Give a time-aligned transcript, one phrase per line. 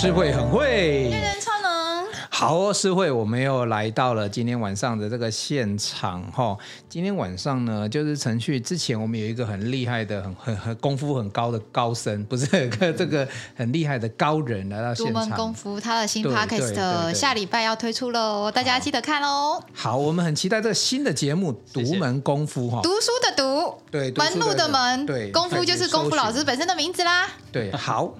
[0.00, 2.06] 诗慧很会，人人超能。
[2.30, 6.56] 好哦，诗慧，我们又来到了今天晚上的这个现场哈。
[6.88, 13.26] 今天晚上呢，就是程序之前我们有一个很厉害的、很很很功夫很高的高僧，不是这个
[13.56, 15.14] 很厉害的高人来到现场。
[15.14, 19.60] 独门功夫，他的新 podcast 下礼拜要推出喽，大家记得看喽。
[19.74, 22.80] 好，我们很期待这个新的节目《独门功夫》哈。
[22.84, 27.26] 读书的读，对，门路的门，对，功夫就是功夫老师本身的名字啦。
[27.50, 28.14] 对，好，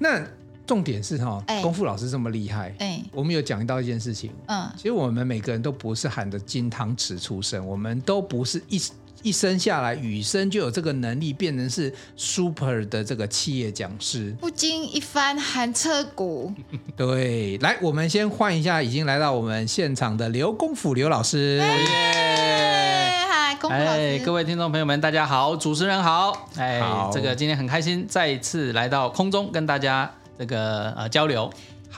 [0.00, 0.22] 那。
[0.72, 8.80] 重点是哈，功夫老师这么厉害，哎，我们有讲到一件事情，嗯，其实我们每个人都不是含着金汤匙出生，我们都不是一
[9.20, 16.50] 一生下来与生就有这个能力变成是 super 的这个企业讲师，不经一番寒彻骨。
[16.96, 27.10] 对，来，我们先换一下，已经来到我们现场的刘功夫刘老师，耶，嗨，功夫老师，哎，各位听众朋友们，大家好，主持人好，哎，好。
[27.12, 30.10] 这个今天很开心，再一次来到空中跟大家。
[30.38, 31.52] 这个呃交流，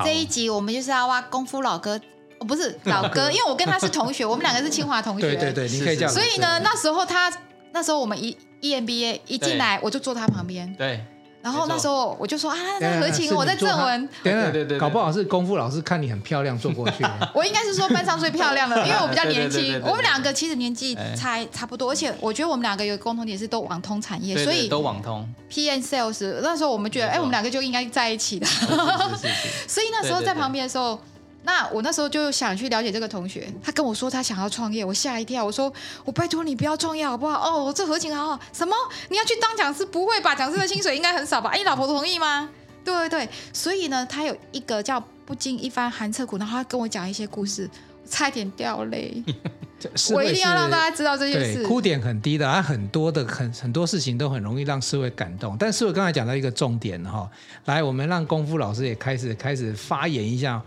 [0.05, 1.99] 这一集我们就是要挖功夫老哥，
[2.39, 6.13] 哦不是老哥， 因为我跟他是同学，我们两个是清华同学，对对对，你可以这样。
[6.13, 7.33] 所以呢，那时候他
[7.73, 11.05] 那时候我们一 EMBA 一进来，我就坐他旁边，对。
[11.45, 17.05] 然后那时候我就说啊，那合琴我在正文，对对对，搞不好是功夫老师看你很漂亮坐过去。
[17.35, 19.79] 我应该是说班上最漂亮的， 因为我比较年轻。
[19.85, 25.29] 我们两个其实年纪差差不多，而且我觉得我们两个有个共同点是都网通产业，所以都网通。
[25.51, 28.47] P N Sales 那时候我们觉得，哎，我们两个就应该在一起的。
[29.69, 30.99] 所以那时候在旁边的时候。
[31.45, 35.73] 那我那时候就想去了解这个同学，他跟我说他想要创业，我吓一跳，我说
[36.05, 37.39] 我拜托你不要创业好不好？
[37.39, 38.75] 哦，这合情好好，什么
[39.11, 39.85] 你要去当讲师？
[39.85, 40.35] 不会吧？
[40.35, 41.51] 讲师的薪水应该很少吧？
[41.51, 42.49] 哎，你老婆同意吗？
[42.85, 47.69] 对对对，所以呢，他有一个叫不经一番寒彻骨，然后他跟我讲一些故事，
[48.03, 49.23] 我差一点掉泪。
[50.15, 51.63] 我一定要让大家知道这件事。
[51.67, 55.57] 哭点很低的，他很多的很很多事情都很容易让思维感动。
[55.59, 57.29] 但是我刚才讲到一个重点哈，
[57.67, 60.63] 来，我们让功夫老师也开始开始发言一下。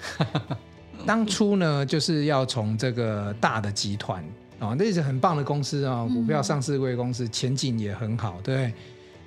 [1.07, 4.21] 当初呢，就是要从这个大的集团
[4.59, 8.73] 啊，那是很棒的公司啊，股票上市贵公司，前景也很好，对不对？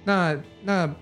[0.05, 0.95] 那那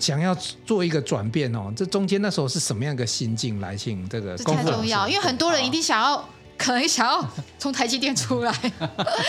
[0.00, 0.34] 想要
[0.66, 3.76] 做一个转变哦，这中间那时候是什么样一个心境来？
[3.76, 7.24] 请这个这太重要，因为很多人一定想要， 可能想要
[7.58, 8.52] 从台积电出来，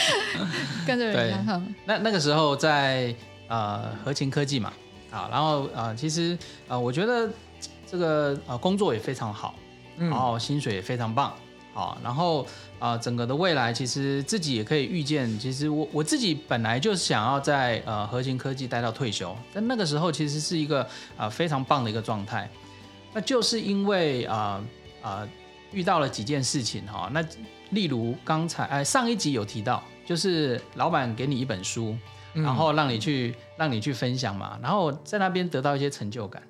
[0.88, 1.62] 跟着人家。
[1.86, 3.14] 那那个时候在
[3.48, 4.74] 呃合勤科技嘛，
[5.12, 7.30] 啊，然后啊，其实啊，我觉得
[7.90, 9.54] 这个呃工作也非常好。
[9.98, 11.34] 然后薪水也非常棒，
[11.74, 12.44] 好，然后
[12.80, 20.82] 啊、呃，整个的未来其实自己也可以预见，其实我我自己本来就想要在呃核心科技待到退休，但那个时候其实是一个
[21.16, 22.50] 啊、呃、非常棒的一个状态，
[23.14, 24.64] 那就是因为啊啊、
[25.04, 25.30] 呃呃、
[25.72, 27.24] 遇到了几件事情哈，那
[27.70, 31.96] 例如刚才哎上一集有提到，就是老板给你一本书，
[32.34, 36.42] 然后让你去让你去分享嘛，然后在那边得到一些成就感。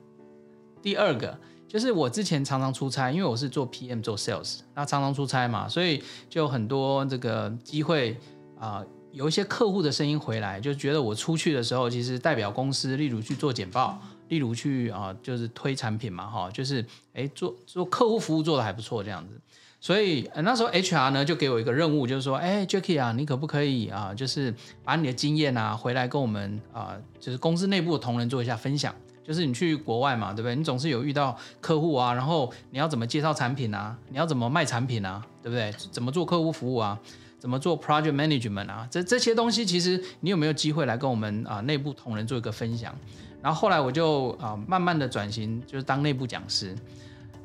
[0.81, 1.37] 第二个。
[1.73, 8.15] 就是我之前常常出差，因为我是做 PM 做 Sales，那常常出差嘛，所以就有很多这个机会
[8.59, 16.85] 啊、有一些客户的声音回来，就觉得我出去的时候，其实代表公司，例如去做简报，例如去啊、就是推产品嘛，哈，就是
[17.15, 19.41] 哎做做客户服务做得还不错这样子，
[19.81, 28.93] 所以、那时候 HR 呢就给我一个任务，就是说，哎 Jacky 啊，你可不可以啊，就是把你的经验啊回来跟我们啊、就是公司内部的同仁做一下分享。
[29.23, 30.55] 就是你去国外嘛，对不对？
[30.55, 33.97] 你总是有遇到客户啊，然后你要怎么介绍产品啊？
[34.09, 35.25] 你要怎么卖产品啊？
[35.41, 35.71] 对不对？
[35.91, 36.99] 怎么做客户服务啊？
[37.39, 38.87] 怎么做 project management 啊？
[38.91, 42.93] 这这些东西其实你有没有机会来跟我们啊内部同仁做一个分享？
[43.41, 46.75] 然后后来我就啊慢慢的转型，就是当内部讲师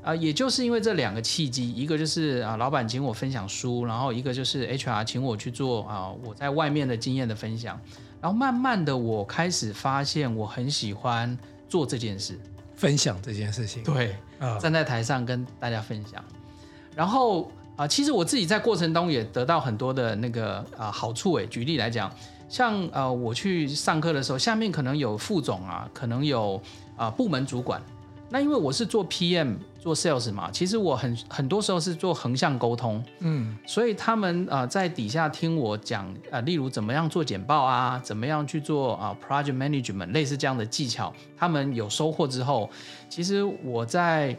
[0.02, 7.80] 啊，也就是因为这两个契机，一个就是啊老板请我分享书，然后一个就是 HR 请我去做啊我在外面的经验的分享，
[8.20, 11.38] 然后慢慢的我开始发现我很喜欢。
[11.68, 12.38] 做这件事，
[12.74, 16.24] 分享这件事情，对，啊，站在台上跟大家分享，
[16.96, 21.46] 然后啊，其实我自己在过程中也得到很多的那个啊好处诶。
[21.46, 22.12] 举例来讲，
[22.48, 26.60] 像呃我去上课的时候，下面可能有副总啊，可能有
[26.96, 27.80] 啊部门主管。
[28.30, 42.68] 那因为我是做 PM 做 Sales 嘛，其实我很很多时候是做横向沟通，嗯，所以他们啊、呃、在底下听我讲啊、呃，例如怎么样做简报啊，怎么样去做啊、呃、Project Management 类似这样的技巧，他们有收获之后，
[43.08, 44.36] 其实我在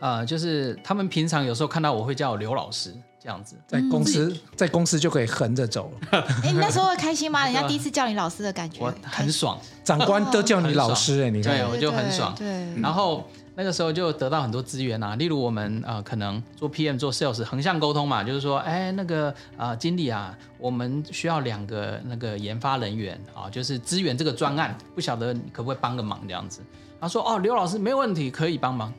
[0.00, 2.94] 呃就是他们平常有时候看到我会叫我刘老师。
[3.22, 6.18] 这样子，在公司，嗯、在公司就可以横着走了。
[6.42, 7.44] 哎、欸，你那时候会开心吗？
[7.46, 9.56] 人家第一次叫你老师的感觉，我很爽。
[9.84, 12.34] 长官都叫你老师，哎，你看，对，我就很爽。
[12.36, 12.46] 对，
[12.80, 13.24] 然后
[13.54, 26.60] 那个时候就得到很多资源啊，例如我们呃可能做 PM 做 Sales 横向沟通嘛，就是说，哎，那个啊、呃、经理啊，我们需要两个那个研发人员啊，就是支援这个专案，不晓得你可不可以帮个忙这样子？
[27.00, 28.92] 他说，哦，刘老师没有问题，可以帮忙。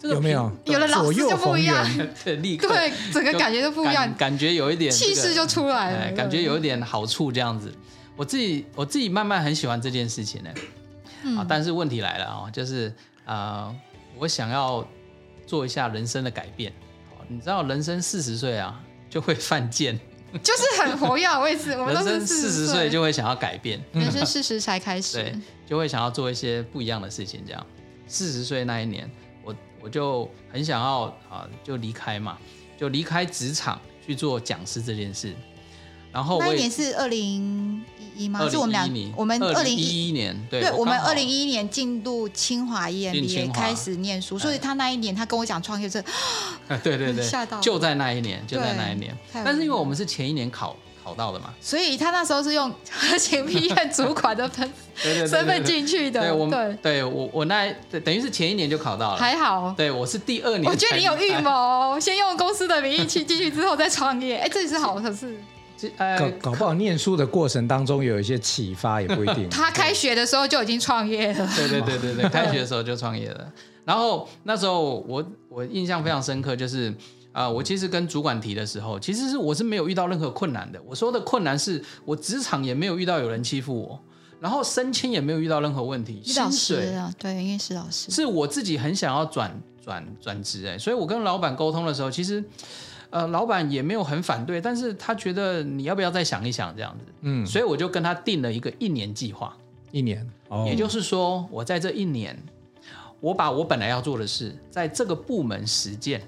[0.00, 0.50] 这个有没有？
[0.64, 1.86] 有了老师就不一样，
[2.24, 7.72] 对，立刻对整个感觉都不一样，感，感觉有一点气势就出来了，哎，感觉有一点好处这样子。
[8.16, 10.50] 我自己我自己慢慢很喜欢这件事情呢，
[11.24, 12.88] 嗯、啊，但是问题来了啊，就是
[13.24, 13.68] 啊。
[13.68, 13.76] 呃
[14.18, 14.86] 我想要
[15.46, 16.70] 做一下人生的改变，
[17.26, 19.98] 你知道人生四十岁啊就会犯贱，
[20.42, 21.26] 就是很活跃。
[21.38, 25.34] 我也是， 我们都是四十岁就会想要改变，人生四十才开始， 对，
[25.66, 27.42] 就会想要做一些不一样的事情。
[27.46, 27.66] 这样，
[28.06, 29.10] 四十岁那一年，
[29.80, 32.38] 我我就很想要啊，就离开嘛，
[32.78, 35.34] 就离开职场去做讲师这件事。
[36.12, 37.84] 然后那一年是二零
[38.16, 38.48] 一一吗？
[38.50, 46.02] 是我们俩，我们二零一一年，对，对，我们二零一一年进入清华 EMBA 开始念书，所以他那一年他跟我讲创业是，
[46.82, 49.16] 对对对，吓到，就在那一年，就在那一年。
[49.32, 54.70] 但是因为我们是前一年考考到的嘛，所以他那时候是用核心 PM 主管的分
[55.26, 56.20] 身份进去的。
[56.20, 57.72] 对，我们对我我那
[58.04, 59.74] 等于是前一年就考到了，还好。
[59.76, 60.64] 对，我是第二年。
[60.70, 65.34] 我觉得你有预谋，先用公司的名义去进去之后再创业，哎，这也是好的事。
[66.18, 69.48] 搞搞不好念书的过程当中有一些启发也不一定。
[69.50, 71.48] 他开学的时候就已经创业了。
[71.56, 73.50] 对对对对对，开学的时候就创业了。
[73.86, 76.94] 然后那时候我我印象非常深刻，就是
[77.32, 80.80] 啊、呃，我其实跟主管提的时候，其实是我是没有遇到任何困难的。
[80.86, 84.00] 我说的困难是我职场也没有遇到有人欺负我，
[84.40, 86.20] 然后升迁也没有遇到任何问题。
[86.24, 88.10] 薪水啊，对，因为是老师。
[88.10, 92.42] 是我自己很想要转转转职哎，所以我跟老板沟通的时候，其实。
[93.12, 99.52] 呃，老板也没有很反对，但是他觉得你要不要再想一想这样子，嗯，所以我就跟他定了一个一年计划，
[99.90, 102.40] 一年，哦，也就是说，我在这一年，
[103.18, 106.22] 我把我本来要做的事，在这个部门实践，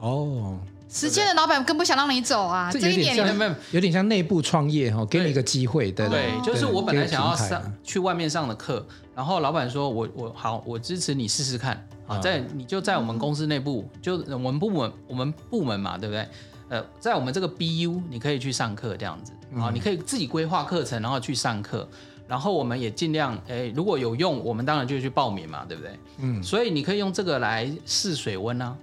[0.00, 0.58] 哦，
[0.88, 11.86] 时间的老板更不想让你走啊，这，这一年里面有点像内部创业哈，给你一个机会，对对，对，就是我本来想要上去外面上的课，然后老板说我我好，我支持你试试看。
[12.06, 16.26] 啊，在你就在我们公司内部，就我们部门，我们部门嘛，对不对？
[16.68, 21.88] 呃，在我们这个 BU，你可以去上课这样子啊，你可以自己规划课程，然后去上课，
[22.26, 25.92] 然后我们也尽量，哎，如果有用，我们当然就去报名嘛，对不对？
[26.18, 28.74] 嗯，所以你可以用这个来试水温啊。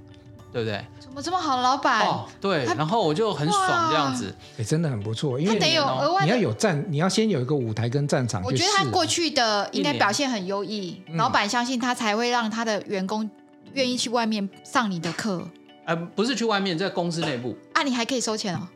[0.53, 0.83] 对不对？
[1.17, 2.05] 怎么这么好的老板？
[2.05, 5.39] 哦，对，然后我就很爽这样子，哎，真的很不错。
[5.39, 8.39] 因为他得有额外，你要有战，你要先有一个舞台跟战场。
[8.43, 13.27] 我觉得他过去的应该表现很优异，老板相信他才会让他的员工
[13.73, 15.41] 愿意去外面上你的课。
[15.85, 17.57] 呃，不是去外面，在公司内部。
[17.73, 18.67] 啊，你还可以收钱哦。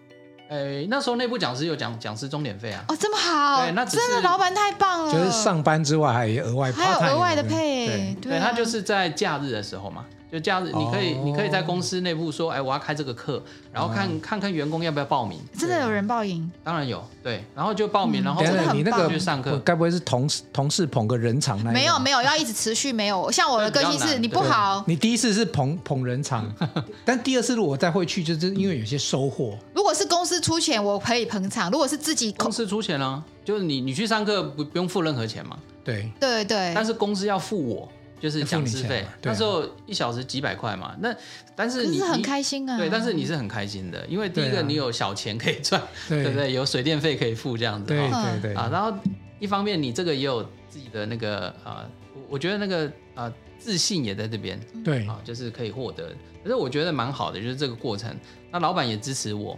[0.50, 2.84] 哎，那时候内部讲师有讲讲师钟点费啊。
[2.88, 5.14] 哦，这么好，对，那真的老板太棒了。
[5.14, 8.18] 就是上班之外还有额外，还有额外的配。
[8.20, 10.04] 对，他就是在假日的时候嘛。
[10.32, 13.44] 就这样子，你可以，你可以在公司内部说，哎，我要开这个课，
[13.74, 15.38] 然后看看看员工要不要报名。
[15.60, 16.50] 真的有人报名？
[16.64, 18.42] 当然有，对，然后就报名，然后
[18.74, 21.72] 你那个去上课，该不会是同事同事捧个人场那？
[21.72, 23.30] 没有没有，要一直持续没有。
[23.30, 26.50] 像我的个性是，你不好，你第一次是捧捧人场，
[27.04, 29.58] 但第二次如果再会去，就是因为有些收获。
[29.74, 35.58] 如果是公司出钱，我可以捧场；如果是自己公司出钱啊，就是你你去上课不不用付任何钱嘛？
[35.84, 37.90] 对对对，但是公司要付我。
[38.22, 40.96] 就是讲师费，那时候一小时几百块嘛。
[41.00, 41.14] 那
[41.56, 42.78] 但是你是很开心啊。
[42.78, 46.54] 对，但是你是很开心的，因为第一个你有小钱可以赚，对不对？
[46.54, 47.88] 有水电费可以付这样子。
[47.88, 48.54] 对对对。
[48.54, 48.96] 啊，然后
[49.40, 51.84] 一方面你这个也有自己的那个啊，
[52.30, 54.60] 我觉得那个啊自信也在这边。
[54.84, 56.10] 对啊，就是可以获得。
[56.44, 58.16] 可是我觉得蛮好的，就是这个过程。
[58.52, 59.58] 那老板也支持我，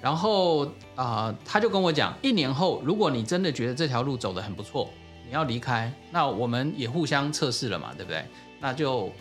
[0.00, 4.88] 然后啊，他就跟我讲，一年后如果你真的觉得这条路走得很不错。
[5.28, 8.24] 你要离开，那我们也互相测试了嘛，对不对？
[8.60, 9.12] 那就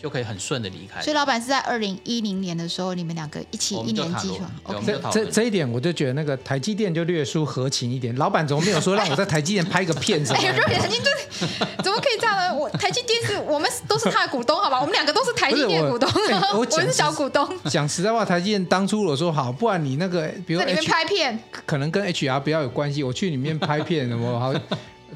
[0.00, 1.02] 就可以很顺的离开。
[1.02, 4.50] 所以老板是在二零一零年的时候，你们两个一起一年计划。
[4.84, 8.16] 这这这一点，我就觉得那个台积电就略输合情一点。
[8.16, 10.32] 老板怎么没有说让我在台积电拍个片子？
[10.34, 11.10] 哎，热脸曾经就
[11.82, 12.54] 怎么可以这样呢？
[12.54, 14.80] 我台积电是我们都是他的股东，好吧？
[14.80, 16.10] 我们两个都是台积电股东，
[16.56, 17.48] 我是小股东。
[17.66, 24.52] 讲实在话，台积电当初我说好，不然你那个比如在里面拍片，可能跟 HR 比较有关系，我去里面拍片，什么好。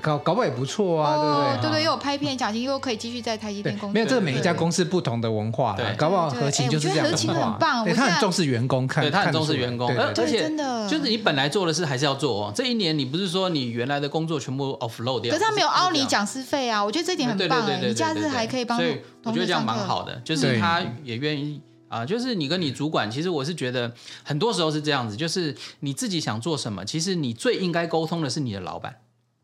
[0.01, 1.71] 搞搞不好也不错啊，对不对？
[1.71, 3.93] 对对，又有拍片奖金，又可以继续在台积电工作。
[3.93, 7.07] 没有，这个每一家公司不同的文化，对，搞不好合情就是这样。
[7.07, 12.53] 合情很棒，他很重视员工，看，对，他很重视员工，而且真的就是你本来做的事还是要做哦。
[12.55, 15.33] 这一年你不是说你原来的工作全部 offload 掉？
[15.33, 18.79] 可是他没有凹你讲师费啊，我觉得这点很棒哎，你假日还可以帮。
[18.79, 23.93] 所以我觉得这样蛮好的，就是他也愿意啊，就是你跟你主管，其实我是觉得
[24.25, 28.97] 很多时候是这样子，就是你自己想做什么，其实你最应该沟通的是你的老板，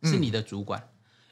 [0.03, 0.83] 是你的主管。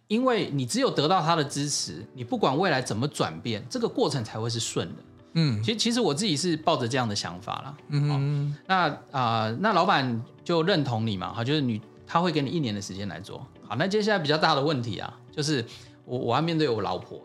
[0.09, 5.03] 因为你只有得到他的支持，你不管未来怎么转变，这个过程才会是顺的。
[5.33, 7.77] 嗯，其实其实我自己是抱着这样的想法啦。
[7.89, 13.45] 嗯哦，那啊、呃，那老板就认同你嘛，哈，就是你他会给你一年的时间来做。
[13.67, 15.65] 好，那接下来比较大的问题啊，就是
[16.05, 17.21] 我我要面对我老婆，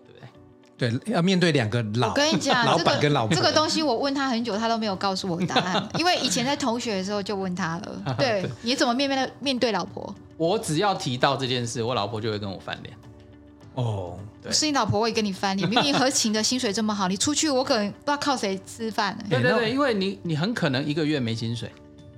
[0.90, 1.14] 对？
[1.14, 2.10] 要面对两个老。
[2.10, 5.90] 我跟你讲，老板跟老婆、这个、这个东西我问他很久，他都没有告诉我答案。
[5.98, 8.16] 因为以前在同学的时候就问他了。
[8.18, 10.14] 对，你怎么面面面对老婆？
[10.38, 12.94] 我只要提到这件事，我老婆就会跟我翻脸。
[13.76, 15.70] 哦，对，是你老婆会跟你翻脸。
[15.70, 19.18] 明明合情的薪水这么好，你出去我可能不知道靠谁吃饭。
[19.30, 21.72] 对对对，因为你你很可能一个月没薪水，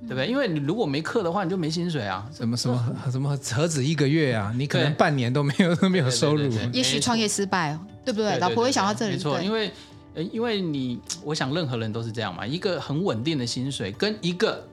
[0.06, 0.26] 对不对？
[0.26, 2.28] 因为你如果没课的话，你就没薪水啊。
[2.32, 4.52] 什么什么什么何止一个月啊？
[4.56, 6.50] 你可能半年都没有都没有收入。
[6.72, 8.38] 也许创业失败哦，对不对？
[8.38, 9.12] 老婆会想到这里。
[9.12, 9.72] 没错，因为
[10.32, 12.46] 因为你，我想任何人都是这样嘛。
[12.46, 14.64] 一个很稳定的薪水跟一个。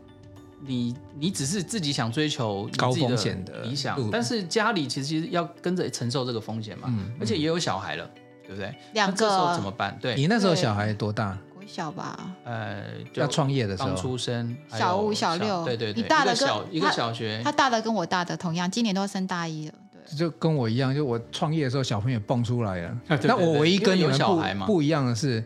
[0.63, 8.07] 你你只是自己想追求高风险的理想，但是家里其实要跟着承受这个风险嘛，嗯、而且也有小孩了，
[8.45, 8.71] 对不对？
[8.93, 9.97] 两个，这时候怎么办？
[9.99, 11.35] 对，你那时候小孩多大？
[11.71, 13.89] 国小吧，呃，要创业的时候。
[13.89, 25.41] 刚出生，小五、小六，对对对，你大的跟小一个小学，他大的跟我大的同样，今年都要升大一了，对，就跟我一样，就我创业的时候小朋友蹦出来了，那我唯一跟你们不不一样的是，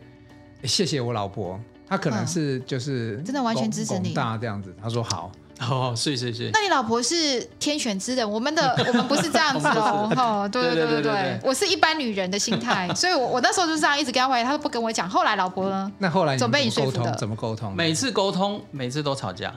[0.64, 4.12] 谢谢我老婆，她可能是就是真的完全支持你。
[4.12, 5.30] 大这样子，她说好。
[5.60, 6.50] 哦，是是是。
[6.52, 10.12] 那你老婆是天选之人，我们的 我们不是这样子哦。
[10.16, 15.08] 哦，对对对对对，我是一般女人的心态， 所以我我那时候就是这样一直跟他回，他都不跟我讲。
[15.08, 15.90] 后来老婆呢？
[15.98, 17.14] 那后来怎么被你说服的？
[17.14, 17.74] 怎么沟通？
[17.74, 19.54] 每次沟通，每次都吵架，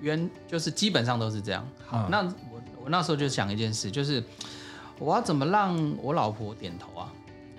[0.00, 1.66] 原就是基本上都是这样。
[1.86, 4.22] 好，那我我那时候就想一件事，就是
[4.98, 7.10] 我要怎么让我老婆点头啊？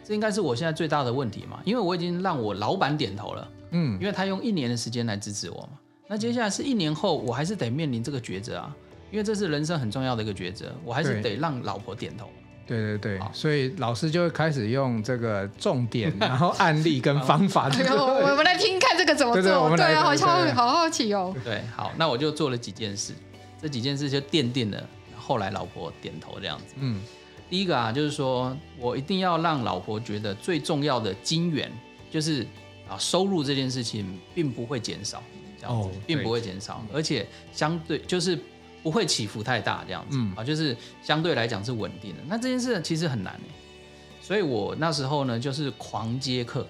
[0.06, 3.48] 这应该是我现在最大的问题嘛，因为我已经让我老板点头了。
[3.72, 5.70] 嗯，因为他用一年的时间来支持我嘛。
[6.08, 8.76] 那接下来是一年后，我还是得面临这个抉择啊，
[9.12, 12.30] 因为这是人生很重要的一个抉择，我还是得让老婆点头。
[12.66, 17.70] 对对对，所以老师就会开始用这个重点， 然后案例跟方法。
[17.70, 19.42] 对，我们来听看这个怎么做。
[19.42, 21.36] 对，对，对，对啊，好像会好好奇哦。
[21.44, 23.14] 对，好，那我就做了几件事，
[23.62, 24.82] 这几件事就奠定了
[25.18, 26.76] 后来老婆点头这样子。
[26.80, 27.02] 嗯，
[27.50, 31.70] 第一个啊，就是说我一定要让老婆觉得最重要的金源，
[32.10, 32.48] 就是
[32.88, 35.22] 啊，收入这件事情并不会减少。
[35.68, 38.38] 哦，并不会减少，而且相对就是
[38.82, 42.24] 不会起伏太大，这样子啊，就是相对来讲是稳定的。
[42.28, 43.40] 那这件事其实很难，
[44.22, 46.68] 所以我那时候呢就是狂接课，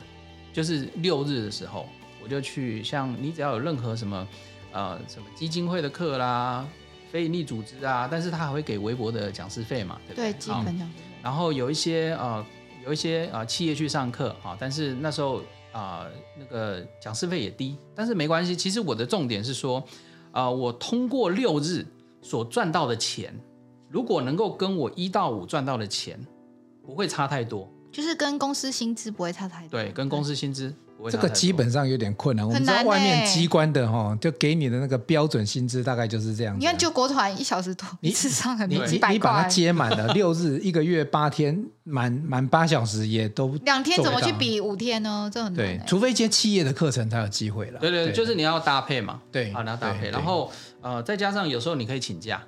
[0.51, 1.87] 就是六日的时候
[2.23, 4.27] 我就去，像你只要有任何什么
[4.71, 6.67] 呃什么基金会的课啦、
[7.11, 10.31] 非营利组织啊，但是他还会给微博的讲师费嘛，对不对？
[10.31, 11.03] 对，基本讲师费。
[11.21, 12.45] 然后有一些呃
[12.85, 15.41] 有一些啊企业去上课啊，但是那时候。
[15.73, 16.05] 啊、
[16.37, 18.55] 那个讲师费也低，但是没关系。
[18.55, 19.83] 其实我的重点是说，
[20.31, 21.83] 啊、我通过六日
[22.21, 23.33] 所赚到的钱，
[23.89, 26.23] 如果能够跟我一到五赚到的钱
[26.85, 29.79] 不会差太多，就是跟公司薪资不会差太多。
[29.79, 30.73] 对，跟公司薪资。
[31.11, 32.47] 这个基本上有点困难。
[32.47, 36.57] 我们知道外面机关的哈，就给你的那个标准薪资大概就是这样。
[36.57, 39.11] 你看，就国团一小时多，你至少很几百。
[39.11, 45.29] 你把它接满了，六日一个月八天，满满八小时也都 两天怎么去比五天呢？
[45.33, 47.79] 这很对，除非接企业的课程才有机会了。
[47.81, 49.19] 对对，就是你要搭配嘛。
[49.29, 50.09] 对，啊，你要搭配。
[50.09, 52.41] 然后呃，再加上有时候你可以请假，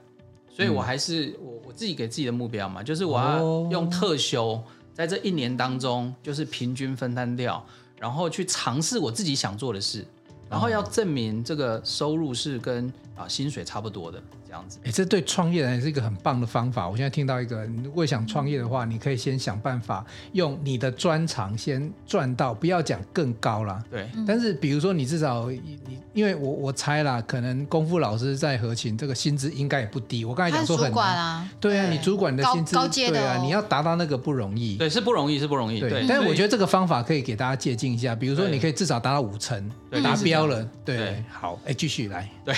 [0.55, 4.63] 所以我还是我我自己给自己的目标嘛，就是我要用特休，
[4.95, 7.63] 在这一年当中，就是平均分摊掉。
[7.97, 10.05] 然后去尝试我自己想做的事，
[10.49, 14.21] 然后要证明这个收入是跟啊薪水差不多的。
[14.47, 16.87] 这样子，哎，这对创业人也是一个很棒的方法。
[16.87, 23.83] 我现在听到一个，你如果想创业的话，你可以先想办法用你的专长先赚到，不要讲更高啦。
[23.89, 24.07] 对。
[24.27, 25.79] 但是比如说你至少你，
[26.13, 30.23] 因为我我猜啦，可能功夫老师在合勤这个薪资应该也不低。
[30.23, 31.49] 我刚才讲说很难啊。
[31.59, 34.77] 对啊，你主管的薪资高阶的，对啊，你要达到那个不容易。
[34.77, 35.79] 对，是不容易，是不容易。
[35.79, 36.05] 对。
[36.07, 39.69] 但是我觉得这个方法可以给大家借鉴一下，比如说你可以至少达到五成，
[40.03, 40.63] 达标了。
[40.85, 41.23] 对。
[41.31, 42.29] 好，哎，继续来。
[42.45, 42.55] 对。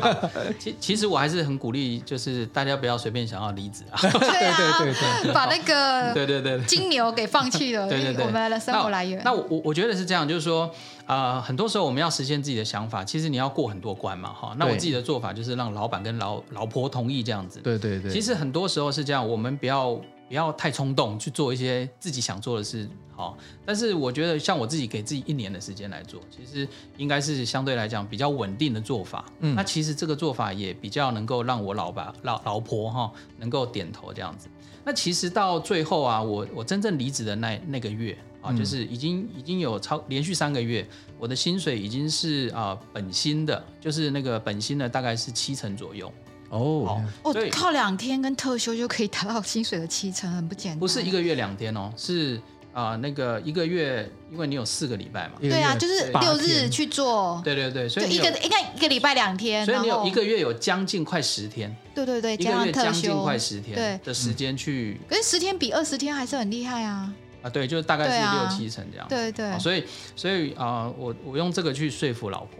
[0.58, 2.40] 其其实我还是很鼓励，就是。
[2.52, 3.98] 大家不要随便想要离职啊！
[4.00, 7.88] 对对对对，把那个 对对对金牛给放弃了。
[7.88, 9.20] 对对对，我们的生活来源。
[9.24, 10.64] 那我我我觉得是这样，就是说
[11.06, 14.52] 啊、呃，很多时候我们要实现自己的想法，其实你要过很多关嘛，哈。
[14.58, 17.60] 那我自己的做法就是让老板跟老老婆同意这样子。
[17.60, 18.10] 对对对。
[18.10, 22.88] 其实很多时候是这样，我们不要不要太冲动去做一些自己想做的事。
[23.16, 29.24] 好，但是我觉得像我自己给自己一年的时间来做，其实应该是相对来讲比较稳定的做法。
[29.40, 34.46] 嗯，那其实这个做法也比较能够让我老爸老老婆哈能够点头这样子。
[34.84, 40.86] 那其实到最后啊，我我真正离职的那那个月啊，就是已经已经有超连续三个月，
[41.18, 46.10] 我的薪水已经是啊本薪的，就是那个本薪的大概是七成左右。
[46.50, 50.78] 哦哦，靠两天跟特休就可以达到薪水的七成，很不简单。
[50.80, 52.36] 不是一个月两天哦，是
[52.72, 55.34] 啊、呃，那个一个月，因为你有四个礼拜嘛。
[55.40, 57.40] 对啊，就是六日去做。
[57.44, 61.72] 对对对，所以一个应该一个礼拜两天，所以你有一个月有将近快十天。
[61.94, 65.00] 对对对，一个月将近快十天的时间去。
[65.08, 67.14] 可是十天比二十天还是很厉害啊。
[67.42, 69.06] 啊，对，就是大概是六七成这样。
[69.08, 69.56] 对对。
[69.60, 69.84] 所以
[70.16, 72.58] 所以啊、呃，我我用这个去说服老婆，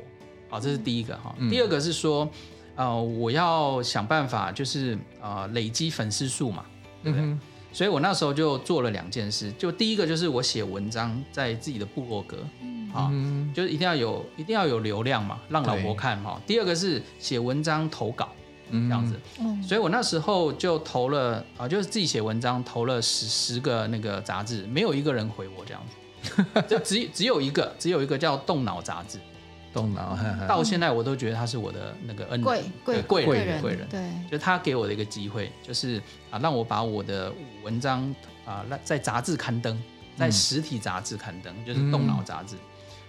[0.49, 1.35] 好，这是第一个哈。
[1.51, 2.31] 第二个是说。
[2.81, 6.65] 呃，我要想办法，就是呃累积粉丝数嘛，
[7.05, 7.27] 对不对？
[7.27, 7.41] 嗯、哼
[7.75, 12.39] 所以我那时候就做了两件事，就第一个就是我写文章在自己的部落格，
[12.95, 13.13] 啊、
[13.55, 16.41] 就是一定要有一定要有流量嘛，让老婆看哈。
[16.47, 18.31] 对第二个是写文章投稿，
[18.71, 29.21] 嗯、这样子，嗯、所以我那时候就投了啊、呃，就是自己写文章投了十十个那个杂志，没有一个人回我这样子， 就只只有一个，只有一个叫动脑杂志。
[29.73, 36.01] 动脑，到现在我都觉得他是我的那个恩人，贵贵贵人贵人，对，就他给我的一个机会，就是
[36.31, 39.81] 啊，让我把我的文章啊，在杂志刊登，
[40.17, 42.57] 在实体杂志刊登，就是动脑杂志。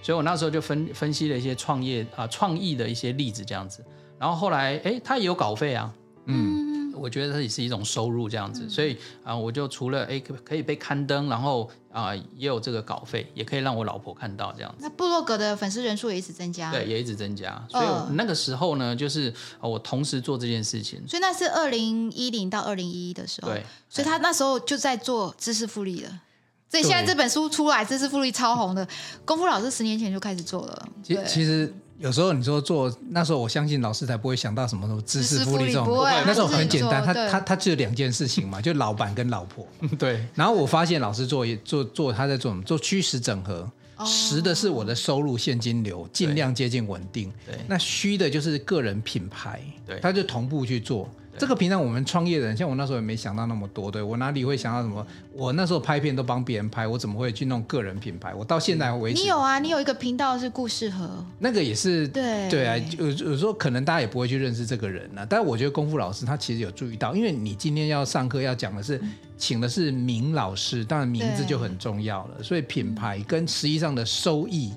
[0.01, 3.83] 所以我那时候就分分析了一些创业啊创意的一些例子这样子，
[4.17, 5.93] 然后后来哎，他也有稿费啊，
[6.25, 6.70] 嗯。
[6.93, 14.77] 我觉得这也是一种收入，这样子，所以啊，我就除了哎可可以被刊登，然后啊也有这个稿费，也可以让我老婆看到这样子。
[14.81, 17.61] 那部落格的粉丝人数也一直增加，对，也一直增加。
[17.69, 21.01] 所以那个时候呢，就是我同时做这件事情。
[21.07, 23.63] 所以那是二零一零到二零一一的时候，对。
[23.89, 26.21] 所以他那时候就在做知识复利了。
[26.69, 28.87] 所以现在这本书出来，知识复利超红的，
[29.25, 30.87] 功夫老师十年前就开始做了。
[31.03, 31.73] 其其实。
[32.01, 35.87] 有时候你说做那时候，我相信老师才不会想到什么什么知识复利这种。
[36.25, 39.67] 那时候很简单，他他他只有两件事情嘛， 就老板跟老婆。
[39.99, 40.25] 对。
[40.33, 42.63] 然后我发现老师做做做他在做什么？
[42.63, 43.69] 做虚实整合。
[44.03, 47.31] 实的是我的收入现金流，尽量接近稳定。
[47.45, 47.55] 对。
[47.67, 49.61] 那虚的就是个人品牌。
[49.85, 49.99] 对。
[49.99, 51.07] 他就同步去做。
[51.37, 55.05] 这个平常我们创业的人，像我那时候也没想到那么多，对，我哪里会想到什么？
[55.33, 58.33] 我那时候拍片都帮别人拍，我怎么会去弄个人品牌？
[58.33, 59.57] 我到现在为止，你有啊？
[59.59, 62.77] 你有一个频道是故事盒，那个也是对对啊。
[62.97, 74.71] 有有时候可能大家也不会去认识这个人呢、啊，但是我觉得功夫老师他其实有注意到，因为你今天要上课要讲的是，嗯、请的是名老师，当然名字就很重要了，所以品牌跟实际上的收益。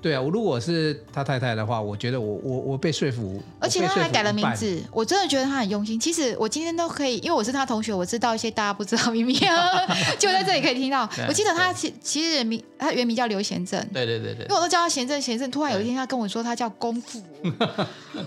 [0.00, 5.98] 对啊，我如果是他太太的话，我觉得我我我被说服，而且他还改了名字，我真的觉得他很用心。
[5.98, 9.34] 其实我今天都可以，因为我是他同学，我知道一些大家不知道秘密，
[10.18, 11.08] 就在这里可以听到。
[11.26, 15.50] 我记得他其其实原名他原名叫刘贤正，对对对对，因为我都叫他贤正贤正。
[15.50, 17.22] 突然有一天他跟我说他叫功夫，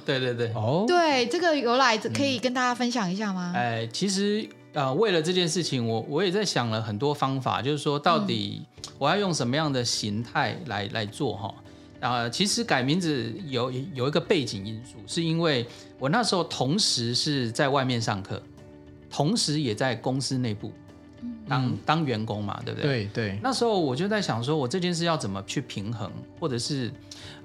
[0.05, 3.53] 对对对，哦，对这个由来可以跟大家分享一下吗？
[3.55, 4.47] 哎，其实
[4.79, 8.61] 呃，为了这件事情，我我也在想了很多方法，就是说到底
[8.97, 11.53] 我要用什么样的形态来来做哈。
[11.99, 18.41] 啊、呃，其实改名字有有一个背景因素，是因为我那时候同时是在外面上课，
[19.09, 20.71] 同时也在公司内部
[21.45, 23.03] 当、嗯、当员工嘛，对不对？
[23.03, 23.39] 对对。
[23.43, 26.87] 那时候我就在想说，我这件事要怎么去平衡，或者是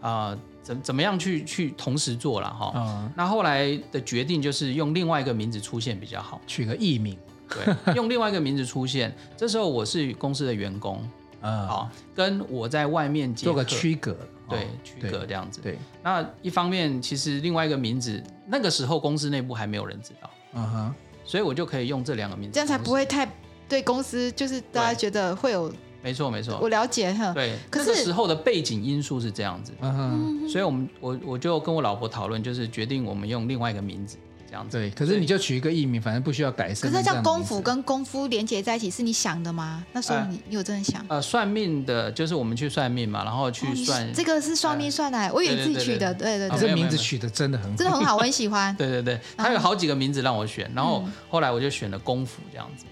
[0.01, 2.73] 啊、呃，怎怎么样去去同时做了哈？
[2.75, 7.17] 嗯、那后来的决定就是用另外一个名字出现比较好，取个艺名。
[7.49, 9.15] 对，用另外一个名字出现。
[9.37, 11.07] 这时候我是公司的员工，
[11.43, 14.17] 嗯，好，跟我在外面做个区隔。
[14.49, 15.61] 对，区隔这样子。
[15.61, 23.31] 对，那一方面，其实另外一个名字，那个时候公司内部还没有人知道，嗯哼，所以我就可以用这两个名字，这样才不会太
[23.69, 25.71] 对公司，就是大家觉得会有。
[26.05, 27.33] 没错，没错，我了解哈。
[27.33, 34.19] 对，可是那个时候的背景因素是这样子，嗯哼，所以我们我我就跟我老婆讨论，就是决定我们用另外一个名字。
[34.47, 36.69] 这样对，可是你就取一个艺名，反正不需要改。
[36.75, 39.85] 可是叫功夫跟功夫连接在一起，是你想的吗？
[39.93, 41.05] 那时候你你有这样想？
[41.09, 44.13] 呃，算命的，就是我们去算命嘛，然后去算。
[44.13, 46.15] 这个是算命算来，我以为自己取的。
[46.15, 48.73] 对对对，这名字取的真的很好，真的很好，我很喜欢。
[48.79, 52.85] 对对对，他有好几个名字让我选，然后后来我就选了功夫这样子。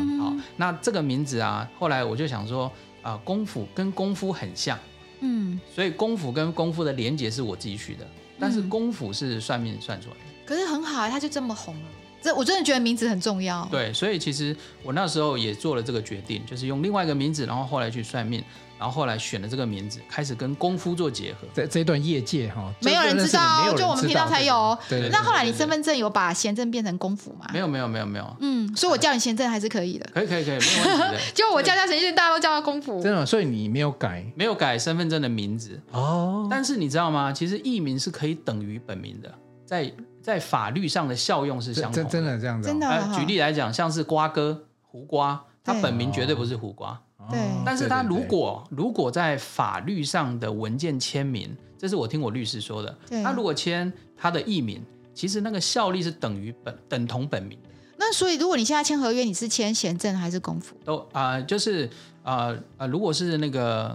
[0.00, 2.70] 嗯，好，那这个名字啊，后来我就想说
[3.02, 4.78] 啊，功夫跟功夫很像，
[5.20, 8.06] 嗯，所以功夫跟功夫的连结是我自己取的，
[8.38, 10.20] 但是功夫是算命算出来的。
[10.46, 11.82] 可是很好啊，他就这么红了。
[12.22, 13.66] 这我真的觉得名字很重要。
[13.70, 18.44] 对，所以其实我那时候也做了这个决定，就是用另外一个名字，然后后来去算命，
[18.80, 21.46] 然后后来选了这个名字，开始跟功夫做结合。
[21.52, 24.76] 在这一段业界哈，没有人知道，就我们频道才有。
[24.88, 25.10] 对。
[25.12, 27.46] 那后来你身份证有把贤正变成功夫吗？
[27.52, 28.36] 没有，没有，没有，没有。
[28.40, 30.08] 嗯，所以我叫你贤正还是可以的。
[30.14, 31.20] 可以，可以，可以，没有问题的。
[31.36, 33.02] 就我叫他贤正，大家都叫他功夫。
[33.02, 36.48] 真的，所以你没有改，没有改身份证的名字哦。
[36.50, 37.30] 但是你知道吗？
[37.30, 39.30] 其实艺名是可以等于本名的，
[39.66, 39.92] 在。
[40.22, 42.68] 在法律上的效用是相同的，真的这样子。
[42.68, 47.38] 真的，举例来讲，像是瓜哥胡瓜，他本名绝对不是胡瓜，对。
[47.66, 54.80] 但是他如果如果在法律上的文件签名，这是我听我律师说的，他如果签他的艺名，
[55.12, 57.68] 其实那个效力是等于本等同本名的。
[57.98, 60.76] 那所以如果你现在签合约，你是签贤正还是功夫？
[60.84, 61.86] 都啊、呃，就是
[62.22, 63.88] 啊啊、呃呃，如果是那个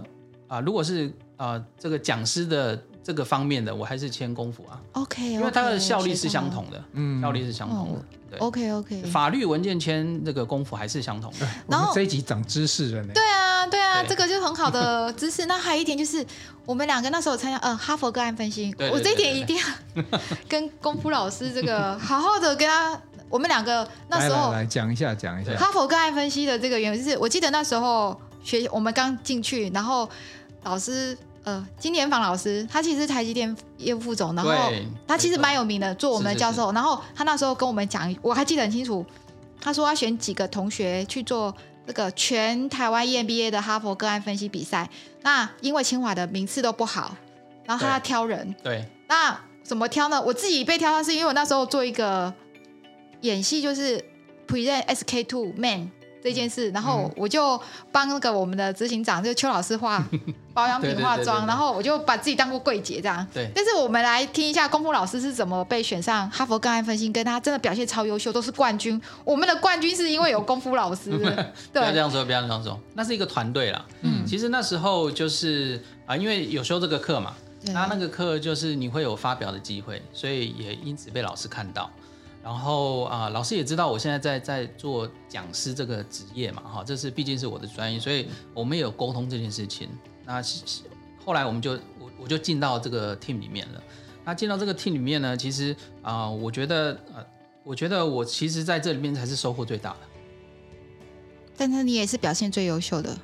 [0.46, 2.82] 啊、呃，如果是啊、呃、这个讲师的。
[3.06, 9.02] 这个方面的我还是签功夫啊，OK，, okay 因为它的效力是相同的，嗯，效力是相同的，对，OK OK。
[9.04, 11.46] 法律文件签这个功夫还是相同的。
[11.68, 13.12] 然后这一集长知识了呢。
[13.14, 15.46] 对啊，对啊，对这个就很好的知识。
[15.46, 16.26] 那还有一点就是，
[16.64, 19.64] 我们两个那时候参加呃哈佛个案分析，我这一点一定要
[20.48, 30.10] 跟功夫老师这个好好的跟他，我们两个那时候 来，来，来讲一下讲一下哈佛个案分析的这个原因，就是我记得那时候学我们刚进去，然后
[30.64, 31.16] 老师。
[31.46, 34.50] 呃，金莲芳老师，他其实是台积电业务副总，然后
[35.06, 36.54] 他其实蛮有名的，做我们的教授。
[36.54, 39.06] 是是是，然后他那时候跟我们讲，我还记得很清楚，
[39.60, 41.54] 他说要选几个同学去做
[41.86, 44.90] 那个全台湾 EMBA 的哈佛个案分析比赛。
[45.22, 47.16] 那因为清华的名次都不好，
[47.64, 48.52] 然后他要挑人。
[48.64, 48.78] 对。
[48.78, 50.20] 对，那怎么挑呢？
[50.20, 52.34] 我自己被挑上是因为我那时候做一个
[53.20, 54.04] 演戏，就是
[54.48, 55.92] present SK two man。
[56.26, 57.60] 这件事，然后我就
[57.92, 60.04] 帮那个我们的执行长，就是邱老师化
[60.52, 63.24] 保养品化妆，然后我就把自己当过柜姐这样。
[63.32, 63.48] 对。
[63.54, 69.00] 但是我们来听一下功夫老师是怎么被选上哈佛个案分析，跟他真的表现超优秀，都是冠军。
[69.24, 71.10] 我们的冠军是因为有功夫老师。
[71.16, 71.46] 对。
[71.72, 73.84] 不要这样说，不要这样说，那是一个团队啦。
[74.02, 74.26] 嗯。
[74.26, 77.34] 其实那时候就是啊，因为有修这个课嘛，
[77.72, 81.88] 他那个课就是你会有发表的机会，所以也因此被老师看到。
[82.46, 89.88] 然后啊、呃，老师也知道我现在在在做讲师这个职业嘛，哈，这是毕竟是我的专业，所以我们也有沟通这件事情。
[90.24, 90.40] 那
[91.24, 93.82] 后来我们就我我就进到这个 team 里面了。
[94.24, 97.26] 那进到这个 team 里面呢，其实啊、呃，我觉得呃，
[97.64, 99.98] 我觉得我其实在这里面才是收获最大的。
[101.56, 103.18] 但是你也是表现最优秀的。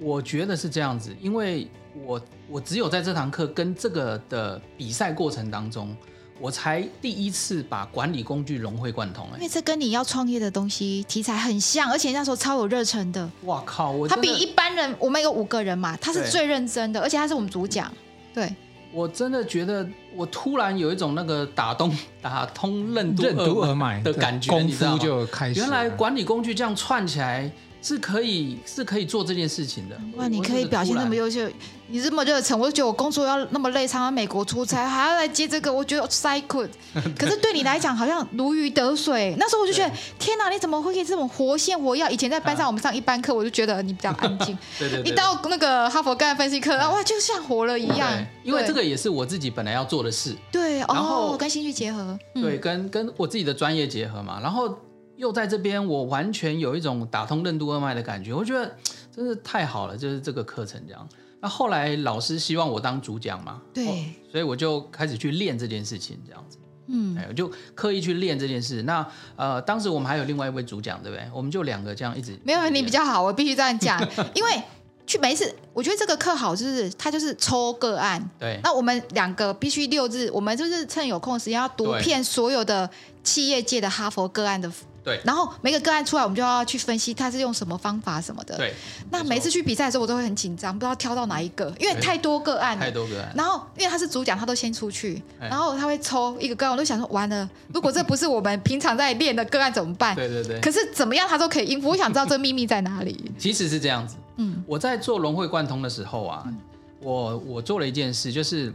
[0.00, 1.68] 我觉得是这样子，因为
[2.04, 5.96] 我我只有在这堂课跟这个的比赛过程当中。
[6.40, 13.28] 我才第一次把管理工具融会贯通，因为这跟你要创业的东西题材很像，而且那时候超有热忱的。
[13.42, 13.90] 哇靠！
[13.90, 17.92] 我他比一般人，我们有五个人嘛，他是最认真的，而且他是我们主讲。
[18.32, 18.54] 对，
[18.92, 25.58] 我真的觉得我突然有一种那个打通 打通任督二脉的感觉，功夫就开始。
[25.58, 27.50] 原来管理工具这样串起来。
[27.80, 29.96] 是可以是可以做这件事情的。
[30.16, 31.48] 哇，你可以表现那么优秀，
[31.86, 36.68] 你这么热忱，我就觉得我工作要那么累，常常美国出差，还要来接这个，我觉得 psycho。
[37.16, 39.34] 可是对你来讲，好像如鱼得水。
[39.38, 42.10] 那时候我就觉得，天哪，你怎么会可以这么活现活要？
[42.10, 44.58] 以前在班上我们上一班课，我就觉得你比较安静。
[44.78, 45.10] 对对对。
[45.10, 48.10] 一到那个哈佛个案分析课，哇，就像活了一样。
[48.42, 50.34] 因为这个也是我自己本来要做的事。
[50.50, 52.18] 对，然后跟兴趣结合。
[52.34, 54.76] 对，跟跟我自己的专业结合嘛，然后。
[55.18, 58.72] 又在这边，我完全有一种打通任督二脉的感觉，我觉得
[59.14, 61.06] 真是太好了，就是这个课程这样。
[61.40, 68.82] 那后来老师希望我当主讲嘛，对，所以我就开始去练这件事情，这样子，嗯，我就刻意去练这件事。
[68.82, 71.28] 那呃，当时我们还有另外一位主讲，对不对？
[71.34, 74.00] 我们就两个这样一直没有你比较好，我必须这样讲，
[74.34, 74.62] 因为
[75.06, 78.58] 去每一次，我觉得这个课好，就是他就是抽个案，对。
[78.62, 82.88] 那我们两个必须六日，我们就是趁有空的时间要读遍所有的
[83.22, 84.70] 企业界的哈佛个案的。
[85.08, 88.54] 对，然后每个个案出来，我们就要去分析他是用什么方法什么的。
[88.58, 88.74] 对，
[89.10, 92.78] 那每次去比赛的时候，我都会很紧张，不知道挑到哪一个，因为太多个案。
[92.78, 93.32] 太多个案。
[93.34, 100.14] 然后因为他是主讲，他都先出去，然后他会抽一个个案，我都想说完了，如果这不是我们平常在练的个案怎么办？
[100.14, 100.60] 对对对。
[100.60, 103.32] 可是怎么样他都可以应付，我想知道这个秘密在哪里。
[103.38, 106.58] 其实是这样子，嗯，我在做融会贯通的时候啊，嗯、
[107.00, 108.70] 我我做了一件事，就是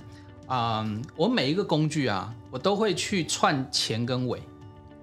[0.48, 4.42] 啊、呃，我每一个工具啊，我都会去串前跟尾。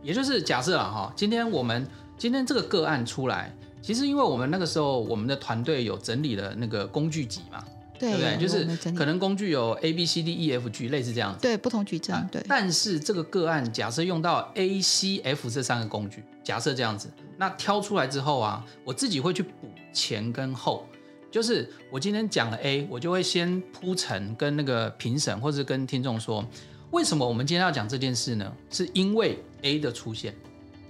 [0.03, 1.87] 也就是假设啊，哈，今天我们
[2.17, 7.63] 今天这个个案出来，其实因为我们那个时候我们的团队有整理了那个工具集嘛，
[7.99, 8.37] 对，对不对？
[8.39, 12.43] 就是可能工具有 A B C D E F G 类似这样子，对，不同矩阵，对。
[12.49, 20.87] 但是这个个案假设用到 A C F 这三个工具，假设这样子，那挑出来之后啊，我自己会去补前跟后，
[21.31, 26.45] 就是我今天讲了 A，我就会先铺陈跟那个评审或者跟听众说。
[26.91, 28.53] 为什么我们今天要讲这件事呢？
[28.69, 30.35] 是因为 A 的出现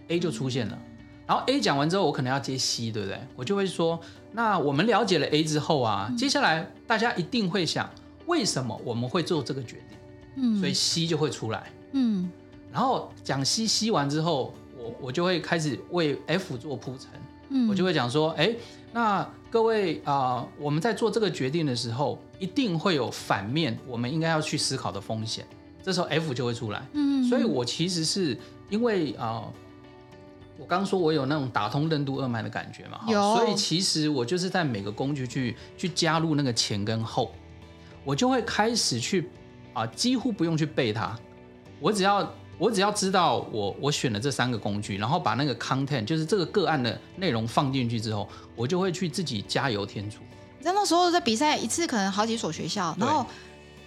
[0.08, 0.78] ，A 就出现了，
[1.26, 3.20] 然后 A 讲完之后，我可能要接 C，对不对？
[3.36, 4.00] 我就会说，
[4.32, 7.88] 那我们了解了 A 之后啊，接下来大家一定会想，
[8.26, 9.98] 为什么我们会做这个决定？
[10.36, 12.30] 嗯，所以 C 就会出来，嗯，
[12.72, 17.08] 然后讲 C，C 完之后，我我就会开始为 F 做铺陈，
[17.50, 18.54] 嗯，我就会讲说，哎，
[18.92, 25.44] 那各位啊，呃，我们在做这个决定的时候，一定会有反面，我们应该要去思考的风险。
[25.82, 28.38] 这时候 F 就会出来，嗯，所以我其实是
[28.68, 29.52] 因为啊、呃，
[30.58, 37.32] 我刚说我有那种打通任督二脉的感觉嘛，有，所以其实我就是在每个工具去去加入那个前跟后，
[38.04, 39.22] 我就会开始去
[39.72, 41.18] 啊、呃，几乎不用去背它，
[41.80, 50.20] 我只要我只要知道我我选了这三个工具，然后把那个 content，就是这个个案的内容放进去之后，我就会去自己加油添醋。
[50.58, 53.24] 你知道那时候在比赛一次可能好几所学校，然后。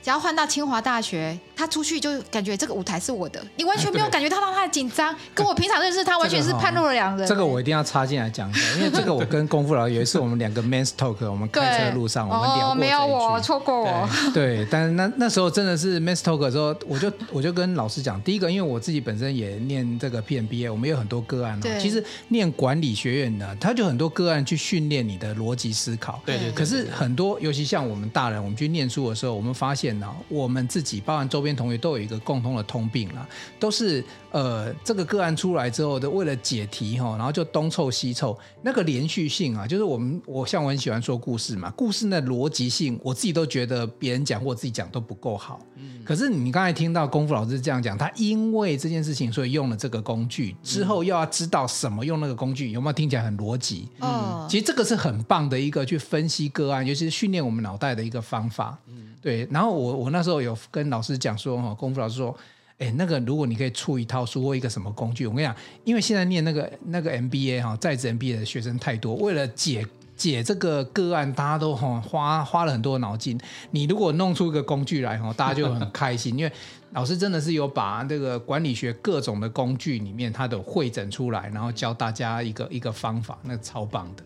[0.03, 7.25] 只要换到清华大学，他出去就感觉这个舞台是我的，你完全没有感觉到他的紧张，跟我平常认识他完全是判若两人。
[7.25, 12.75] 这个我一定要插进来讲一下，因为这个我跟功夫老师有一次我们两个 men's talk，我们开车路上我们聊过。
[12.75, 14.09] 没有我错过我。
[14.33, 21.57] 对，但是那那时候真的是 men's talk 的时候，我就我就跟老师讲，第一个，因为我自己本身也念这个 PMBA，我们有很多个案。
[21.61, 21.79] 对。
[21.79, 26.21] 其实念管理学院的，他就很多个案去训练你的逻辑思考。
[26.25, 26.51] 对对。
[26.51, 33.27] 可是很多，尤其像我们大人，我们去念书的时候，我们发现呢，我们自己，包含周边同学，都有一个共同的通病啦，
[33.59, 45.59] 都是呃，这个个案出来之后的，为了解题哈，然后就东凑西凑，那个连续性啊，就是我们我像我很喜欢说故事嘛，故事的逻辑性，我自己都觉得别人讲或自己讲都不够好。
[45.75, 53.87] 嗯，可是你刚才听到功夫老师这样讲，他因为这件事情，所以用了这个工具之后，又要知道什么用那个工具，有没有听起来很逻辑？
[53.99, 58.77] 嗯，其实这个是很棒的一个去分析个案，尤其是训练我们脑袋的一个方法。
[58.87, 62.35] 嗯对，然后我我我那时候有跟老师讲说哈，功夫老师说，
[62.77, 73.39] 哎，那个如果你可以出一套书或一个什么工具，我跟你讲，因为现在念那个那个 MBA 哈，在职 MBA 的学生太多，为了解解这个个案，大家都哈花花了很多脑筋。
[73.71, 76.51] 你如果弄出一个工具来哈，大家就很开心，因为
[76.91, 84.23] 老师真的是有把这个管理学各种的工具里面，他都汇整出来，然后教大家一个一个方法，那超棒的。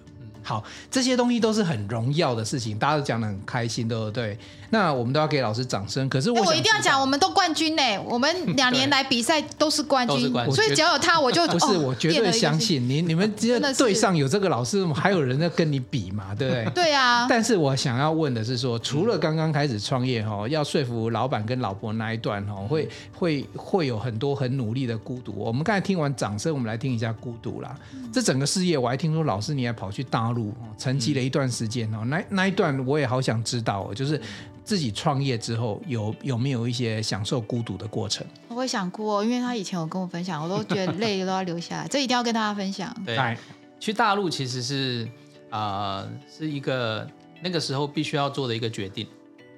[0.48, 4.40] 好，这些东西都是很荣耀的事情，大家都讲的很开心，对不对？
[4.70, 6.08] 那我们都要给老师掌声。
[6.08, 7.82] 可是我，我一定要讲，我们都冠军呢。
[8.06, 11.78] 我们两年来比赛都是冠军，冠军，所以只要有他，我就不是。
[11.78, 16.66] 我绝对相信你，你们 只要队上有这个老师，还有人在跟你比嘛，对不对？
[16.86, 17.28] 对啊。
[17.30, 25.34] 但是我想要问的是说，除了刚刚开始创业哈，要说服老板跟老婆那一段哈，会会会有很多很努力的孤独。
[25.38, 27.76] 我们刚才听完掌声，我们来听一下孤独啦。
[28.14, 30.37] 这整个事业，我还听说老师你还跑去大陆
[30.78, 32.04] 沉寂了一段时间哦。
[32.06, 34.22] 那那一段我也好想知道哦，就是。
[34.68, 38.28] 自己创业之后有有没有一些享受孤独的过程？
[38.50, 42.94] 我会想哭哦，因为他以前有跟我分享，我都觉得 泪都要流下来，这一定要跟大家分享。
[43.06, 43.38] 对，
[43.80, 45.08] 去大陆其实是
[45.50, 47.10] 啊、呃，是一个
[47.42, 49.08] 那个时候必须要做的一个决定。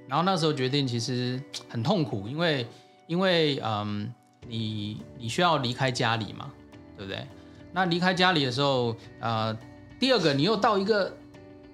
[0.07, 2.67] 然后那时候决定其实很痛苦，因为
[3.07, 4.13] 因为嗯，
[4.47, 6.51] 你你需要离开家里嘛，
[6.95, 7.25] 对不对？
[7.73, 9.57] 那离开家里的时候，呃，
[9.99, 11.15] 第二个你又到一个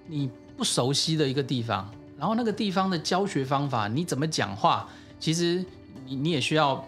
[0.06, 1.88] 你不熟悉的一个地方。
[2.18, 4.88] 然后那个地方的教学方法，你怎么讲话，
[5.20, 5.62] 其实
[6.06, 6.82] 你你也需要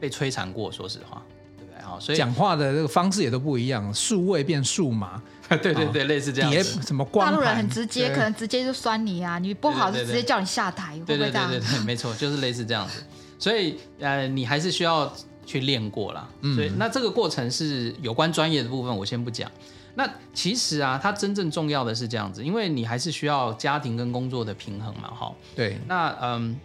[0.00, 1.22] 被摧残过，说实话，
[1.58, 1.84] 对不对？
[1.84, 5.22] 哈，所以讲话的这个方式也都不一样，数位变数码，
[5.62, 6.80] 对对对，类似这样子。
[6.80, 7.26] 什么光？
[7.30, 13.04] 大陆人很直接，可能直接就酸你啊，你不好就直接叫你下台，对对对对对，没错，就是类似这样子。
[13.38, 15.12] 所以呃，你还是需要
[15.44, 16.26] 去练过啦。
[16.54, 19.50] 所以那这个过程是有关专业的部分，我先不讲。
[19.94, 25.34] 那其实啊，它真正重要的是这样子，因为你还是需要家庭跟工作的平衡嘛，哈。
[25.54, 25.78] 对。
[25.86, 26.58] 那嗯，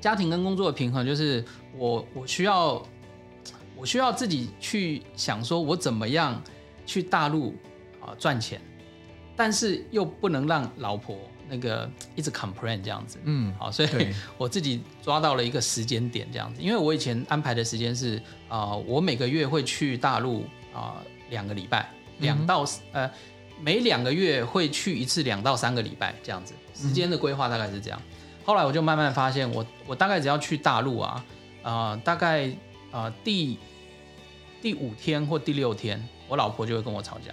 [0.00, 1.42] 家庭跟工作的平衡就是
[1.76, 2.82] 我我需要
[3.74, 6.42] 我需要自己去想说，我怎么样
[6.84, 7.54] 去大陆
[8.04, 8.60] 啊赚钱，
[9.34, 11.16] 但是又不能让老婆
[11.48, 13.18] 那个一直 complain 这样子。
[13.24, 13.50] 嗯。
[13.58, 13.88] 好，所以
[14.36, 20.42] 我自己抓到了一个时间点这样子，因为我以前安排的时间是啊、呃，我每个月会去大陆
[20.74, 21.88] 啊、呃、两个礼拜。
[22.22, 23.10] 两到呃，
[23.60, 28.00] 每两个月会去一次，两到三个礼拜这样子，时间的规划大概是这样。
[28.44, 31.24] 后来我就慢慢发现我，我我大概只要去大陆啊，
[31.62, 32.50] 呃，大概
[32.90, 33.58] 呃第
[34.62, 37.32] 第五天或第六天，我老婆就会跟我吵架。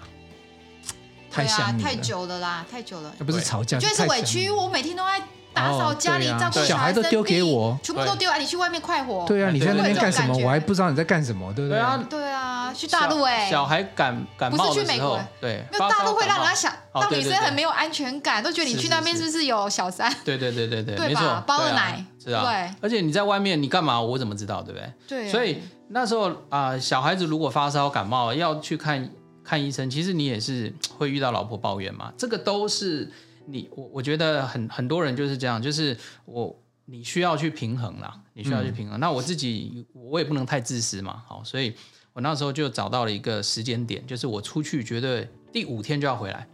[1.32, 3.16] 太想你了，太久了啦，太久了。
[3.18, 4.50] 那不是吵架，就是委屈。
[4.50, 5.22] 我每天都在。
[5.54, 8.38] 打扫家里，照顾小孩都丢给我，全部都丢啊！
[8.38, 9.26] 你去外面快活。
[9.28, 10.38] 对啊，你在那边干什么？
[10.38, 11.78] 我还不知道你在干什么，对不对？
[11.78, 13.50] 对啊，对啊，去大陆哎。
[13.50, 20.14] 小孩感感冒的时候，不是去美国，对，因为大陆会让人家想，让女生很没有安全感，都觉得你去那边是不是有小三？
[20.24, 22.76] 对对对对对，没错，包二奶，是啊，对。
[22.82, 24.00] 而且你在外面，你干嘛？
[24.00, 24.62] 我怎么知道？
[24.62, 24.94] 对不对？
[25.08, 25.30] 对。
[25.30, 29.10] 所以那时候啊，小孩子如果发烧感冒要去看
[29.44, 33.12] 看医生，其实你也是会遇到老婆抱怨嘛，这个都是。
[33.50, 38.98] 你我我觉得很很多人就是这样，就是我你需要去平衡啦，你需要去平衡。
[38.98, 41.74] 嗯、那我自己我也不能太自私嘛，好，所以
[42.14, 46.48] 我那时候就找到了一个时间点，就是我出去绝对第五天就要回来，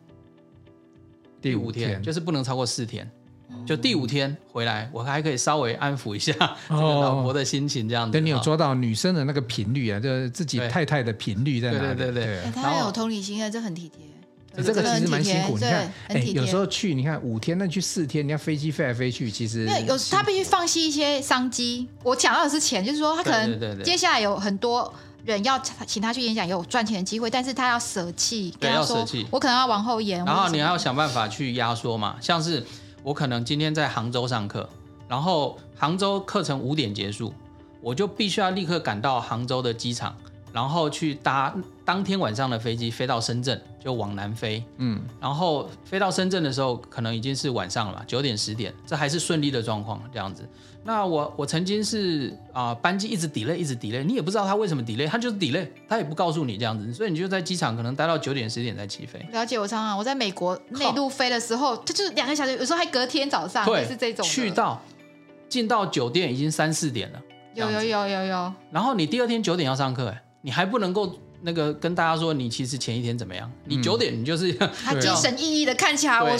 [1.41, 3.09] 第五天，第五天就是不能超过四天，
[3.65, 6.33] 就第五天回来，我还可以稍微安抚一下
[6.69, 8.11] 这个老婆的心情，这样子。
[8.13, 11.97] 等、哦、你有抓到女生的那个频率啊，就是自己太太的频率在哪里？
[11.97, 14.05] 对对对对，他有同理心啊，这很体贴。
[14.63, 15.57] 这个其实蛮辛苦。
[15.57, 21.87] 你看，哎，有时候去，你看五天，那去四天，你看飞机飞来飞去，其实有他必须放弃一些商机。
[22.03, 24.93] 我讲到的是钱，就是说他可能接下来有很多
[25.25, 29.25] 人要请他去演讲，有赚钱的机会，但是他要舍弃，对，要舍弃。
[29.31, 32.15] 我可能要往后延，然后你还要想办法去压缩嘛。
[32.21, 32.65] 像是
[33.03, 34.69] 我可能今天在杭州上课，
[35.07, 37.33] 然后杭州课程五点结束，
[37.81, 40.15] 我就必须要立刻赶到杭州的机场。
[40.53, 41.53] 然后去搭
[41.85, 44.61] 当天晚上的飞机飞到深圳，就往南飞。
[44.77, 50.43] 嗯，然后飞到深圳的时候，可能已经是晚上了，九点十点，这还是顺利的状况这样子。
[50.83, 59.23] 那我我曾经是啊、呃，班机一直 delay，一直 delay，你也不知道他为什么 delay，他就是 delay，他也不告诉你这样子，所以你就在机场可能待到九点十点才起飞。
[59.31, 64.25] 了解，我常常我在美国内陆飞的时候，他就是两个小时，有时候还隔天早上，对，是这种。
[64.25, 64.81] 去到
[65.47, 67.21] 进到酒店已经三四点了。
[67.53, 68.53] 有有有有有。
[68.71, 70.23] 然后你第二天九点要上课，哎。
[70.41, 73.51] 你还不能够那个跟大家说你其实前一天怎么样？
[73.65, 76.37] 你九点你就是、 嗯、他精神奕奕的看起来我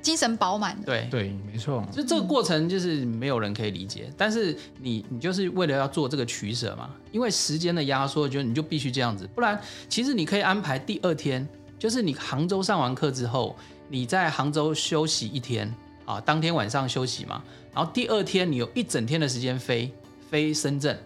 [0.00, 0.80] 精神饱满。
[0.86, 1.84] 对对，没错。
[1.92, 11.46] 就这个过程就是没有人可以理解，嗯、但是你你就是为了要做这个取舍嘛，因为时间的压缩，觉得你就必须这样子，不然其实你可以安排第二天，
[11.78, 13.56] 就是你杭州上完课之后，
[13.88, 15.74] 你在杭州休息一天
[16.04, 17.42] 啊，当天晚上休息嘛，
[17.74, 19.92] 然后第二天你有一整天的时间飞
[20.30, 20.96] 飞深圳。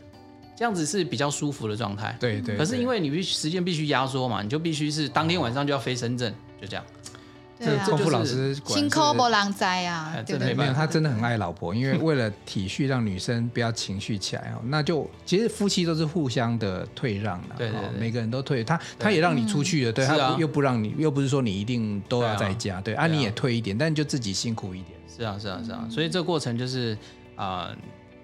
[0.62, 2.56] 这样子是比较舒服的状态，对，对对。
[2.56, 6.84] 可是因为你必须时间必须压缩嘛，你就必须是当天晚上就要飞深圳，就这样。
[7.58, 24.96] 对啊，功夫老师辛苦不浪灾啊，真的，没有，他真的很爱老婆，因为为了体恤让女生不要情绪起来哦， 那就其实夫妻都是互相的退让的，对对，每个人都退，他他也让你出去了，对他又不让你，又不是说你一定都要在家，对啊，你也退一点，但就自己辛苦一点。
[25.08, 26.96] 是啊是啊是啊，所以这个过程就是
[27.34, 27.76] 啊。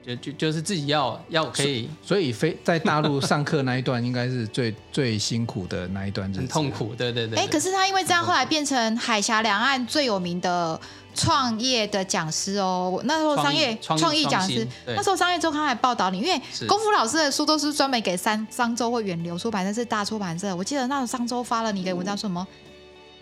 [0.09, 7.39] 就就就是自己要要可以，所以非在大陆上课那一段应该是最最辛苦的那一段，很痛苦，对对对。
[7.39, 10.81] 哎，可是他因为这样后来变成海峡两岸最有名的
[11.15, 12.99] 创业的讲师哦。
[13.05, 20.57] 那时候商业创意讲师，那时候商业周刊还报道你，因为功夫老师的书都是专门给三商周或远流出版社，是大出版社。
[20.57, 22.47] 我记得那时候商周发了你的文章，说什么？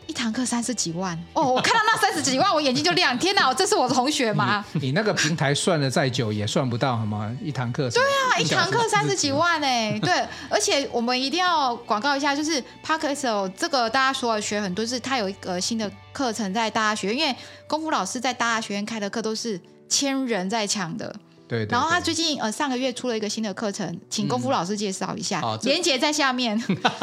[0.07, 1.43] 一堂课三十几万哦！
[1.45, 3.17] 我看到那三十几万，我眼睛就亮。
[3.19, 4.65] 天哪，这是我的同学吗？
[4.73, 7.31] 你，你那个平台算的再久也算不到好吗？
[7.43, 7.91] 一堂课。
[7.91, 9.99] 对啊，一堂课三十几万哎！
[10.01, 17.35] 对， 而且我们一定要广告一下，就是 Parkes 这个大家所有学很多，是他有一个新的课程在大学，因为
[17.67, 21.15] 功夫老师在大学院开的课都是千人在抢的。
[21.49, 26.61] 对，对，对，然后他最近呃上个月出了一个新的课程，请功夫老师介绍一下，嗯、连结在下面。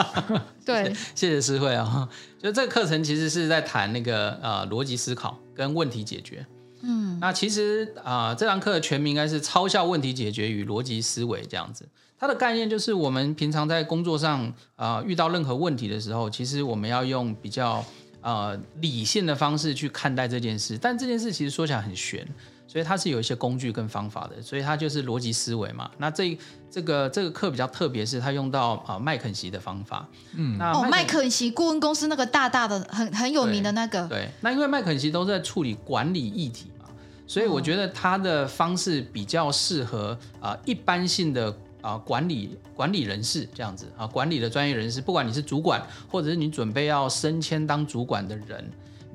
[0.66, 2.08] 对，谢谢诗慧啊，
[2.42, 6.46] 就这个课程其实是在谈那个呃逻辑思考跟问题解决。
[6.82, 11.88] 嗯，那其实啊、呃、这堂课的全名应该是超效问题解决与逻辑思维这样子。
[12.20, 17.84] 它的概念就是我们平常在工作上啊、呃、遇到任何问题的时候，其实我们要用比较
[18.22, 22.26] 呃理性的方式去看待这件事，但这件事其实说起来很玄。
[22.74, 25.92] 所以它是有一些工具跟方法的，所以它就是逻辑思维嘛。
[26.00, 26.36] 那这
[26.72, 30.10] 这个这个课比较特别，是它用到啊麦肯锡的方法。
[30.36, 34.08] 嗯，那哦麦肯锡顾问公司那个大大的很很有名的那个。
[34.08, 36.86] 对，那因为麦肯锡都在处理管理议题嘛，
[37.28, 48.68] 所以我觉得它的方式比较适合啊一般性的啊管理管理人士这样子啊管理的专业人士，不管你是主管或者是你准备要升迁当主管的人。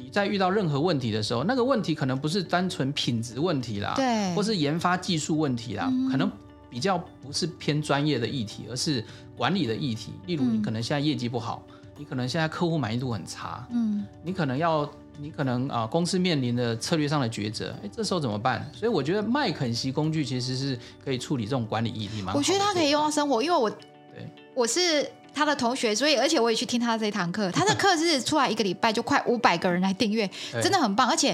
[0.08, 6.32] 你在遇到任何问题的时候，那个问题可能不是单纯品质问题啦，对，或是研发技术问题啦，嗯、可能
[6.70, 9.04] 比较不是偏专业的议题，而是
[9.36, 10.12] 管理的议题。
[10.24, 18.66] 例如，你可能现在业绩不好，嗯、你可能现在客户满意度很差，嗯，你可能要，你可能啊，公司面临的策略上的抉择，哎，这时候怎么办？
[18.72, 22.32] 所以我觉得麦肯锡工具其实是可以处理这种管理议题嘛。
[22.34, 25.06] 我觉得它可以用到生活，因为我，对，我是。
[25.38, 27.48] 他的同学，所以而且我也去听他的这一堂课。
[27.52, 30.28] 他的课是出来一个礼拜就快五百个人来订阅，
[30.60, 31.08] 真的很棒。
[31.08, 31.28] 而且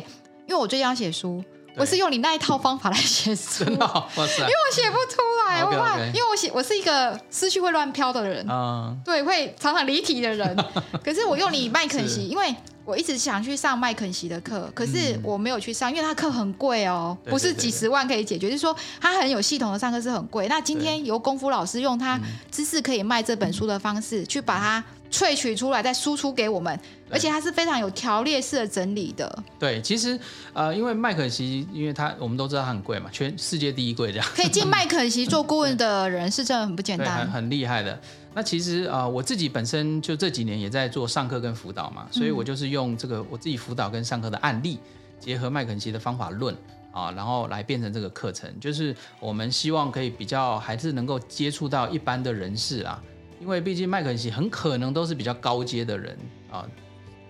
[0.47, 1.43] 因为我最近要写书，
[1.75, 4.43] 我是用你那一套方法来写书， 真的，哇塞！
[4.43, 10.55] 因为我写不出来，我怕，因为我写我是一个思绪会乱飘的人，嗯，对，会常常离题的人。
[11.03, 12.55] 可是我用你麦肯锡，因为。
[12.85, 18.49] 我一直想去上麦肯锡的课，可是我没有去上，因为他课很贵哦，不是几十万可以解决。
[18.51, 20.47] 就是说，他很有系统的上课是很贵。
[20.49, 22.20] 那今天由功夫老师用他
[22.51, 29.42] 知识可以卖这本书的方式，去把它萃取出来，再输出给我们，而且它是非常有条列式的整理的。
[29.59, 30.18] 对，其实
[30.53, 34.27] 呃，因为麦肯锡，因为他我们都知道它很贵嘛，全世界第一贵这样。
[34.35, 37.98] 可以进麦肯锡做顾问的人是真的很不简单， 很很厉害的。
[38.35, 44.80] 那其实啊、呃，我自己本身就这几年也在做上课跟辅导嘛，所以我就是用这个我自己辅导跟上课的案例，
[45.20, 46.54] 结合麦肯锡的方法论
[46.90, 48.52] 啊，然后来变成这个课程。
[48.58, 53.00] 就是我们希望可以比较还是能够接触到一般的人士啊，
[53.40, 56.18] 因为毕竟麦肯锡很可能都是比较高阶的人
[56.50, 56.66] 啊，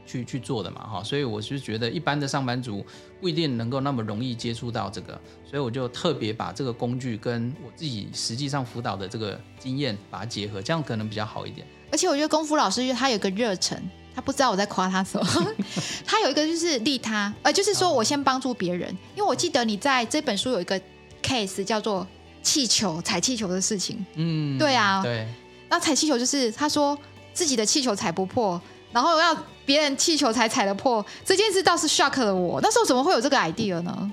[0.06, 2.84] 去去做的嘛，哈，所以我是觉得一般的上班族
[3.20, 11.66] 不一定能够那么容易接触到这个，所以我就特别把这个工具跟我自己实际上辅导的这个经验把它结合，这样可能比较好一点。
[11.90, 13.80] 而且我觉得功夫老师他有个热忱，
[14.14, 15.54] 他不知道我在夸他什么，
[16.04, 20.80] 他有一个就是利他，呃，就是说我先帮助别人，因为我记得你在这本书有一个
[21.22, 22.06] case 叫做
[22.42, 25.26] 气球踩气球的事情，嗯，对啊，对，
[25.68, 26.98] 那踩气球就是他说
[27.32, 28.60] 自己的气球踩不破。
[28.94, 29.36] 然后要
[29.66, 32.60] 别人气球才踩得破，这件事倒是 shock 了我。
[32.62, 34.12] 那时候怎么会有这个 idea 呢？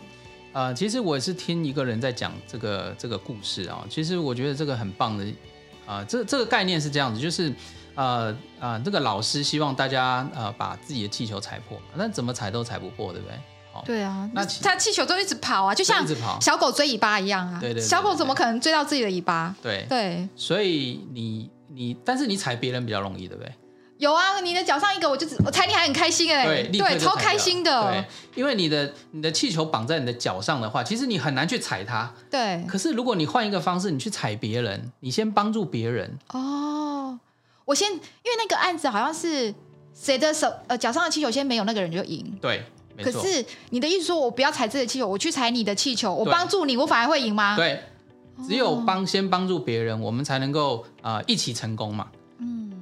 [0.54, 3.86] 呃，其实我是听一个人在讲这个这个故事啊。
[3.90, 5.24] 其实我觉得这个很棒的
[5.86, 7.54] 啊、呃，这这个概念是这样子，就是
[7.96, 13.38] 呃呃，这个老师希望大家呃把自己的气球踩破，那怎么踩都踩不破，对不对？
[13.72, 16.06] 好，对啊，那他气球都一直跑啊，就像
[16.42, 17.58] 小狗追尾巴一样啊。
[17.62, 19.56] 对对，对，对，小狗怎么可能追到自己的尾巴？
[19.62, 23.54] 对对，所以你你，但是你踩别人比较容易，对不对？
[24.02, 27.84] 有啊，你的脚上一个，我就我踩你还很开心哎，对，对，超开心的。
[27.84, 32.12] 对，因为你的你的气球绑在你的脚上的话，其实你很难去踩它。
[32.32, 32.66] 对。
[32.68, 36.18] 可是如果你换一个方式，你去踩别人，你先帮助别人。
[36.34, 37.20] 哦，
[37.64, 39.54] 我先，因为那个案子好像是
[39.94, 42.36] 谁的手呃脚上的气球先没有，那个人就赢。
[42.42, 42.64] 对。
[43.04, 47.56] 可是你的意思说我不要踩这个气球，我去踩你的气球，我帮助你，我反而会赢吗？
[47.56, 47.84] 对，
[48.48, 52.08] 只有帮先帮助别人，我们才能够啊、呃、一起成功嘛。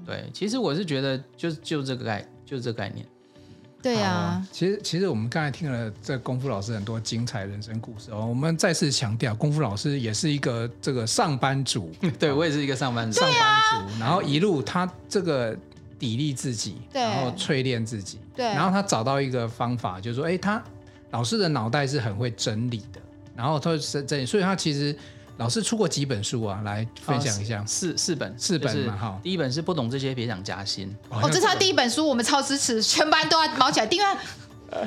[0.10, 3.05] 对，其实我是觉得就就这个概就这个概念。
[3.80, 8.26] 对呀、啊，其实其实我们刚才听了这功夫老师很多精彩人生故事哦。
[8.26, 11.91] 我们再次强调，功夫老师也是一个这个上班族。
[12.18, 13.20] 对，我也是一个上班族。
[13.20, 15.55] 上班族，然后一路他这个
[15.99, 20.62] 砥砺自己，然后淬炼自己，对，然后他找到一个方法，就是说，哎，他
[21.12, 22.99] 老师的脑袋是很会整理的，
[23.36, 24.95] 然后他是整理，所以他其实。
[25.40, 26.62] 老师出过几本书啊？
[26.66, 27.64] 来分享一下。
[27.66, 29.20] 四四本，四本嘛哈。
[29.24, 30.94] 第一本是不懂这些别想加薪。
[31.10, 34.06] 哦，这是他第一本书，我们超支持，全班都要卯起来订阅。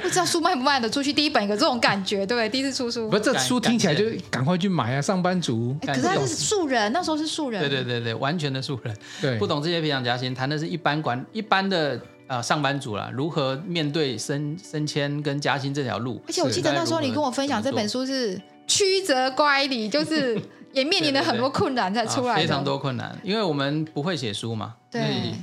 [0.01, 1.13] 不知道书卖不卖得出去？
[1.13, 2.49] 第一本有这种感觉，对不对？
[2.49, 3.09] 第一次出书。
[3.09, 5.01] 不是，这书听起来就赶快去买啊！
[5.01, 5.75] 上班族。
[5.85, 7.61] 可是他是素人，那时候是素人。
[7.61, 8.97] 对对对对，完全的素人。
[9.21, 9.39] 对。
[9.39, 16.23] 不懂这些别想加薪，谈的是一般管一般的呃上班族啦，如何面对升升迁跟加薪这条路。
[16.29, 20.41] 而且我记得那时候你跟我分享这本书是曲折乖离，就是。
[20.73, 25.35] 也面临了很多困难才出来，非常多困难，因为我们不会写书嘛，对，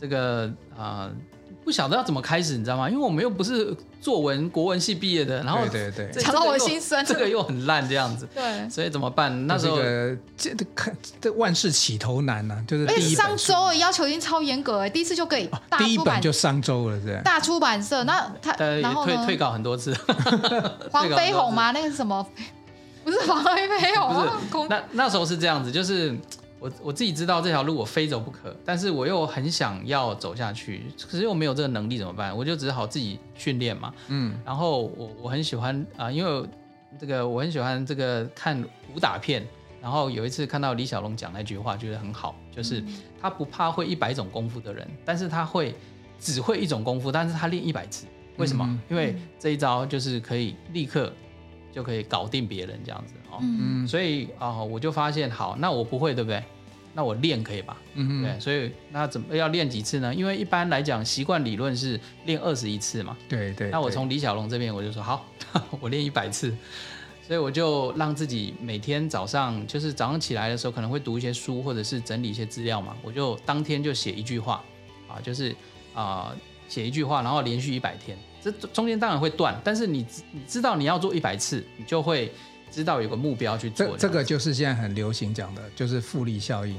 [0.00, 1.12] 这个啊、呃、
[1.64, 2.88] 不晓得要怎么开始，你知道吗？
[2.88, 9.46] 因为我们又不是作文国文系毕业的，然后对对对，讲到我心酸，这个又很烂这样子，对，所以怎么办？
[9.46, 9.76] 那时候
[10.36, 19.96] 这这看这万事起头难呐、啊，就是第一商周要求已经超严格，第一次就给大出版、哦、第一本就商周了，这样大出版社那他然后退退稿很多次，
[20.90, 21.70] 黄飞鸿吗？
[21.70, 22.26] 那个是什么？
[23.04, 24.14] 不是黄飞鸿，
[24.50, 24.68] 不是。
[24.68, 26.16] 那那时候是这样子，就是
[26.62, 32.34] 我我自己知道这条路我非走不可，但是我又很想要走下去，可是又没有这个能力怎么办？
[32.36, 33.92] 我就只好自己训练嘛。
[34.06, 34.32] 嗯。
[34.44, 36.48] 然后我我很喜欢啊、呃，因为
[37.00, 38.62] 这个我很喜欢这个看
[38.94, 39.44] 武打片，
[39.80, 42.80] 然后有一次看到李小龙讲那句话，觉得很好，就是
[43.20, 45.74] 他不怕会一百种功夫的人，但是他会
[46.20, 48.06] 只会一种功夫，但是他练一百次，
[48.36, 48.64] 为什么？
[48.64, 51.12] 嗯、因为这一招就是可以立刻。
[51.72, 56.42] 就可以搞定别人这样子哦，嗯，所以啊、哦，我就发现好，那我不会对不对？
[56.94, 57.76] 那我练可以吧？
[57.94, 60.14] 嗯对，所以那怎么要练几次呢？
[60.14, 63.16] 因为一般来讲，习惯理论是练二十一次嘛。
[63.26, 63.70] 对对，对。
[63.70, 65.26] 那我从李小龙这边我就说好，
[65.80, 66.54] 我练一百次，
[67.26, 74.62] 所以我就让自己每天早上就是早上起来的时候可能会读一些书或者是整理一些资料嘛，我就当天就写一句话
[75.08, 75.56] 啊，就是
[75.94, 76.36] 啊
[76.68, 78.18] 写一句话，然后连续一百天。
[78.42, 82.32] 这中间当然会断，但是你你知道你要做一百次，你就会
[82.70, 83.96] 知道有个目标去做这。
[83.96, 86.76] 这个就是现在很流行讲的，就是复利效应，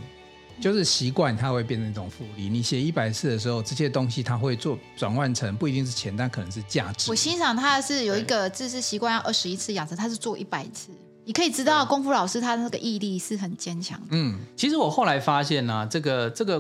[0.60, 2.50] 就是习惯它会变成一种复利。
[2.50, 7.10] 你写一百次的时候，这些东西它会做转换成不一定是钱，但可能是价值。
[7.10, 10.92] 我欣赏他的是有一个字是习惯要二十一次养成，他是做一百次。
[11.24, 14.08] 你可以知道功夫老师他那个毅力是很坚强的。
[14.12, 16.60] 嗯，其实我后来发现呢、啊，这个这个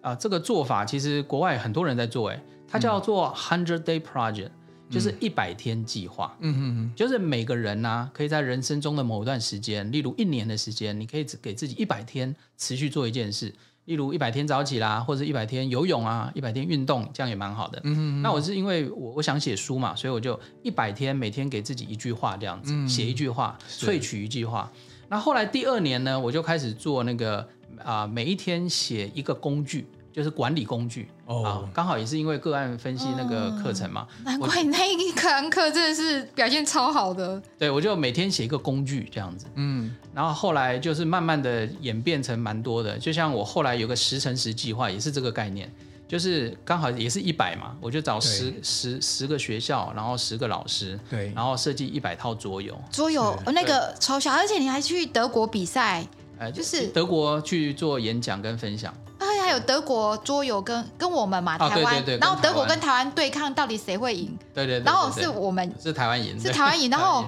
[0.00, 2.40] 啊、呃、这个做法其实国外很多人在做，哎。
[2.68, 4.50] 它叫做 Hundred Day Project，
[4.90, 6.36] 就是一百天计划。
[6.40, 13.54] 嗯嗯嗯，就是每个人呢、啊，可以在人生中的某一段时间，例如一年的时间，你可以只给自己一百天持续做一件事，
[13.86, 17.80] 例如一百天早起啦，或者一百天游泳啊，一百天运动，这样也蛮好的。
[17.84, 24.70] 嗯嗯，那我是因为我我想写书嘛，所以我就一百天每天给自己一句话这样子，写一句话，萃取一句话。
[25.08, 27.38] 那后来第二年呢，我就开始做那个
[27.78, 29.86] 啊、呃，每一天写一个工具。
[30.16, 37.40] 就是管理工具哦，啊，刚好也是因为个案分析那个课程嘛，嗯、难怪你那一堂课真的是表现超好的。
[37.58, 45.70] 对，我就每天写一个工具这样子，嗯，然后后来就是慢慢的演变成蛮多的，就像我后来有个十乘十计划，也是这个概念，
[46.08, 52.74] 就是刚好也是一百嘛，我就找十十十个学校，然后十个老师，对，然后设计一百套桌游。
[52.90, 56.06] 桌游那个超小，而且你还去德国比赛，
[56.38, 58.94] 哎，就是德国去做演讲跟分享。
[59.26, 64.36] 啊，还有德国桌游跟跟我们嘛，台湾，对对对，然后德国跟台湾对抗，到底谁会赢？
[64.54, 67.24] 对对对，然后是我们是台湾赢，是台湾赢，然后。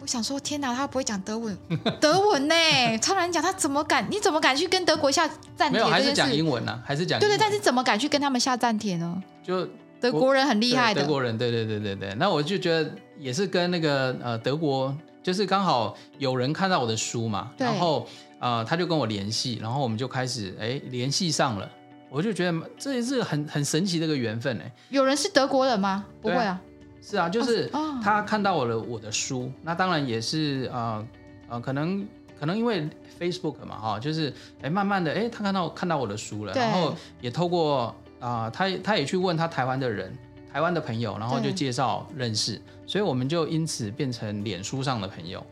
[0.00, 1.56] 我想说，天哪，他不会讲德文，
[2.00, 2.54] 德文呢？
[3.00, 4.04] 超难讲，他怎么敢？
[4.10, 5.78] 你怎么敢去跟德国下战帖？
[5.78, 6.76] 没有，还是讲英文呢？
[6.84, 7.20] 还是讲？
[7.20, 9.22] 对对，但是怎么敢去跟他们下战帖呢？
[9.46, 9.64] 就
[10.00, 12.12] 德国人很厉害的，德国人，对对对对对。
[12.16, 14.92] 那我就觉得也是跟那个呃德国，
[15.22, 18.04] 就是刚好有人看到我的书嘛，然后
[18.42, 21.70] 呃他就跟我联系，然后我们就开始哎联系上了。
[22.10, 24.70] 我就觉得这也是很很神奇的一个缘分哎。
[24.90, 26.04] 有人是德国人吗？
[26.20, 26.60] 不会啊。
[27.00, 27.70] 是啊，就是
[28.02, 31.06] 他看到我的我的书，那当然也是呃
[31.48, 32.06] 呃，可能
[32.38, 32.88] 可能因为
[33.18, 40.16] Facebook 嘛哈，就是哎慢慢的哎，他看到看到我的书了，然后也透过啊，他他也去问他台湾的人，
[40.52, 45.44] 台湾的朋友，然后就介绍认识，所以我们就因此变成脸书上的朋友。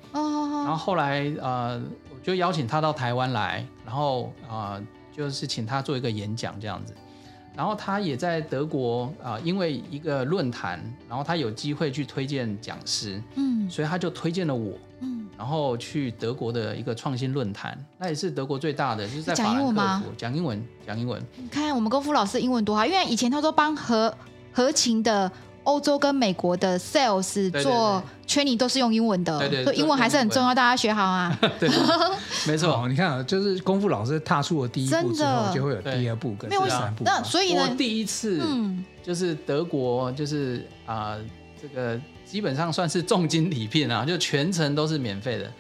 [0.71, 1.83] 然后后来呃，
[2.15, 6.95] 我就邀请他到台湾来，然后啊，就是请他做一个演讲这样子。
[7.57, 20.05] 然后他也在德国啊、呃，因为一个论坛，然后他有机会去推荐讲师，嗯，所以他就推荐了我，嗯，然后去德国的一个创新论坛，那也是德国最大的，就是在法兰克福，讲英文吗？
[20.17, 21.21] 讲英文，讲英文。
[21.37, 24.15] 你看我们功夫老师英文多好，因为以前他都帮合
[24.53, 25.31] 合情的。
[25.65, 31.39] 欧洲跟美国的 sales 做 training 都是用英文的，对对，对，英文还是很重要，大家学好啊。
[31.61, 31.69] 对，
[32.49, 32.87] 没错。
[32.89, 37.05] 你看啊，就是功夫老师踏出了第一步之后，就会有第二步跟第三步。
[37.05, 38.43] 那所以呢，我第一次
[39.03, 41.21] 就是德国，就是啊、呃，
[41.61, 45.51] 这个基本上算是重金礼聘啊，就全程都是免费的。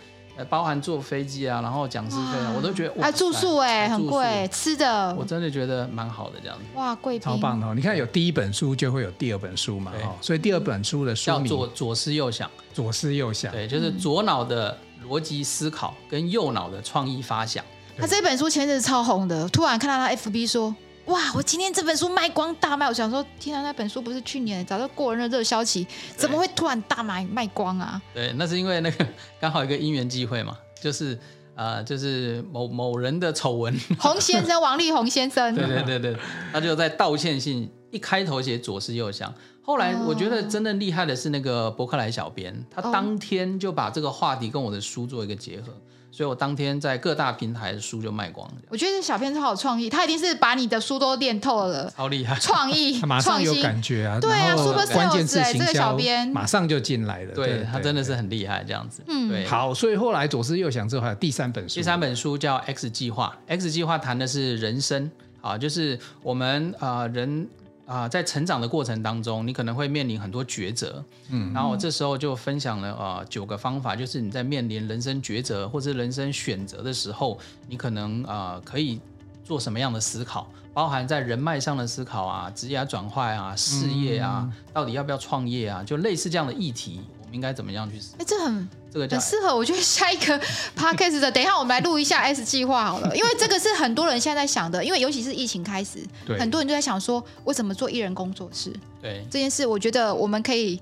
[0.44, 6.64] 包含坐飞机啊，然后讲师费啊，我都觉得还住宿哎，很贵，吃的我真的觉得蛮好的这样子。
[6.74, 7.74] 哇，贵超棒的哦！
[7.74, 14.76] 你看有第一本书就会有第二本书嘛，哦，所以第二本书的书名叫左“左思右想”，左思右想，对，就是左脑的
[15.06, 17.64] 逻辑思考跟右脑的创意发想。
[17.98, 20.74] 他这本书前阵子超红的，突然看到他 FB 说。
[21.06, 21.18] 哇！
[21.34, 25.86] 我今天这本书卖光大卖，我想说，天啊，那本书不是去年早就过了热销期，
[26.16, 28.00] 怎么会突然大卖卖光啊？
[28.14, 29.06] 对，那是因为那个
[29.40, 31.18] 刚好一个因缘际会嘛，就是
[31.56, 33.76] 呃，就是某某人的丑闻。
[33.98, 35.52] 洪先生，王力宏先生。
[35.56, 36.16] 对对对对，
[36.52, 39.32] 他就在道歉信一开头写左思右想，
[39.62, 45.74] 后来我觉得真正厉害的是那个博客来小编，他当天就把这个话题跟我的书做一个结合。
[46.12, 48.54] 所以我当天在各大平台的书就卖光了。
[48.68, 59.02] 我觉得这小编超有创意，他一定是把你的书都练透了，超厉害，创意， 马上有感觉啊，对啊，super sales，关键字行销，这个小编马上就进来了，对，对他真的是很厉害这样子。
[59.06, 67.48] 嗯，对，好，所以后来左思右想之后还有第三本书，第三本书叫 X 计划，X 计划谈的是人生啊，就是我们啊、呃、人。
[67.90, 77.36] 啊，在成长的过程当中，你可能会面临很多抉择，嗯，然后我这时候就分享了呃九个方法，就是你在面临人生抉择或者人生选择的时候，
[77.68, 79.00] 你可能啊、呃、可以
[79.42, 87.00] 做什么样的思考，包含在人脉上的思考啊，职业转换啊，事业啊，嗯、到底要不要创业啊，就类似这样的议题。
[87.32, 88.14] 应该怎么样去死？
[88.18, 89.54] 哎，这很这个很适合。
[89.56, 90.40] 我觉得下一个
[90.76, 94.84] podcast 的，等一下我们来录一下 S 计划好了，因为这个是很多人现在在想的。
[94.84, 98.72] 因为尤其是疫情开始，对很多人就在想说，我怎么做艺人工作室？
[99.00, 100.80] 对这件事，我觉得我们可以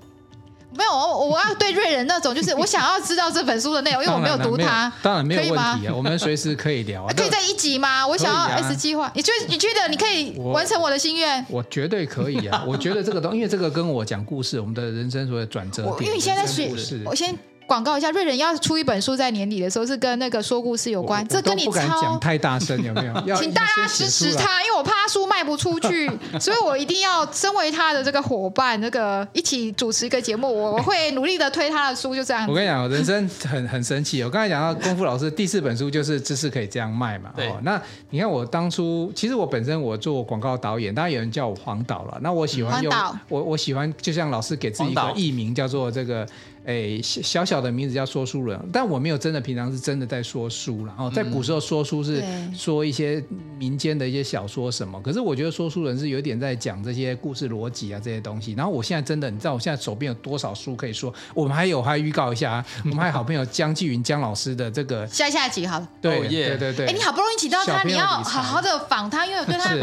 [0.77, 7.13] 没有我，我要对瑞人那种，就是我想要知道这本书的内容，因为我没有读它，当然没有问题啊，我们随时可以聊啊。
[7.17, 8.07] 可以在一集吗？
[8.07, 11.45] 我想要 S 计划，你觉得你觉得你可以完成我的心愿？
[11.49, 12.63] 我绝对可以啊！
[12.67, 16.71] 我觉得这个东，因为这个跟我讲故事，我们的人生所有转折点，因为你现在在学，
[17.05, 17.37] 我先。
[17.69, 23.13] 广告一下，瑞仁要出一本书，在年底的时候是跟那个说故事有关，这跟你超不敢讲太大声，有没有？
[23.37, 26.09] 请大家支持他，因为我怕他书卖不出去，
[26.39, 32.47] 所以我一定要身为他的这个伙伴，那个一起主持一个节目，我我会努力的推他的书，就这样。
[32.49, 34.23] 我跟你讲，人生很很神奇。
[34.23, 37.29] 我刚才讲到功夫老师第四本书就是知识可以这样卖嘛。
[37.35, 37.53] 对。
[37.61, 42.17] 那你看我当初，其实我本身我做广告导演，当然有人叫我黄导了。
[42.21, 42.91] 那我喜欢用
[43.27, 46.27] 我我喜欢，就像老师给自己一个艺名叫做这个。
[46.65, 53.23] 哎，小小的名字叫说书人，但我没有真的平常是真的在说书，然后在古时候说书是说一些
[53.57, 58.53] 民间的一些小说什么，可是我觉得说书人是有点在讲这些故事逻辑啊这些东西。
[58.53, 61.11] 然后我现在真的，你知道我现在手边有多少书可以说？
[61.33, 69.75] 我们还有还预告一下， 我们还有好朋友江继云江老师的这个下下集好了，对对对对，哎，你好不容易请到他，你要好好的访他，因为我对他。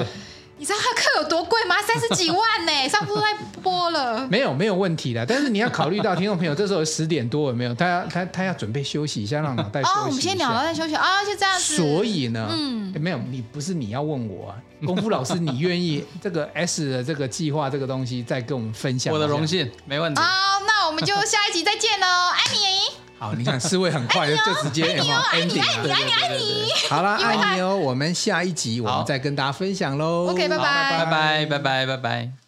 [0.58, 1.76] 你知道他课有多贵吗？
[1.82, 3.26] 三十几万呢，上次都在
[3.62, 4.26] 播了。
[4.28, 7.74] 没有没有问题的，但是你要考虑到听众朋友，这时候十点多有没有？
[7.74, 10.00] 他要他他要准备休息一下，让脑袋休息一下。
[10.00, 11.76] 哦，我们先聊了再休息啊，就这样子。
[11.76, 19.12] 所以呢，嗯，没有，你不是你要问我啊，功夫老师，你愿意 这个 S 的这个计划这个东西再跟我们分享？
[19.12, 20.20] 我的荣幸，没问题。
[20.22, 23.05] 好，那我们就下一集再见喽，爱你。
[23.18, 30.26] 好，你看四位很快就直接有没有 ending 爱你爱你爱你，好了，爱你哦，我们下一集我们再跟大家分享喽。
[30.28, 32.45] OK，拜拜，拜拜，拜拜，拜拜。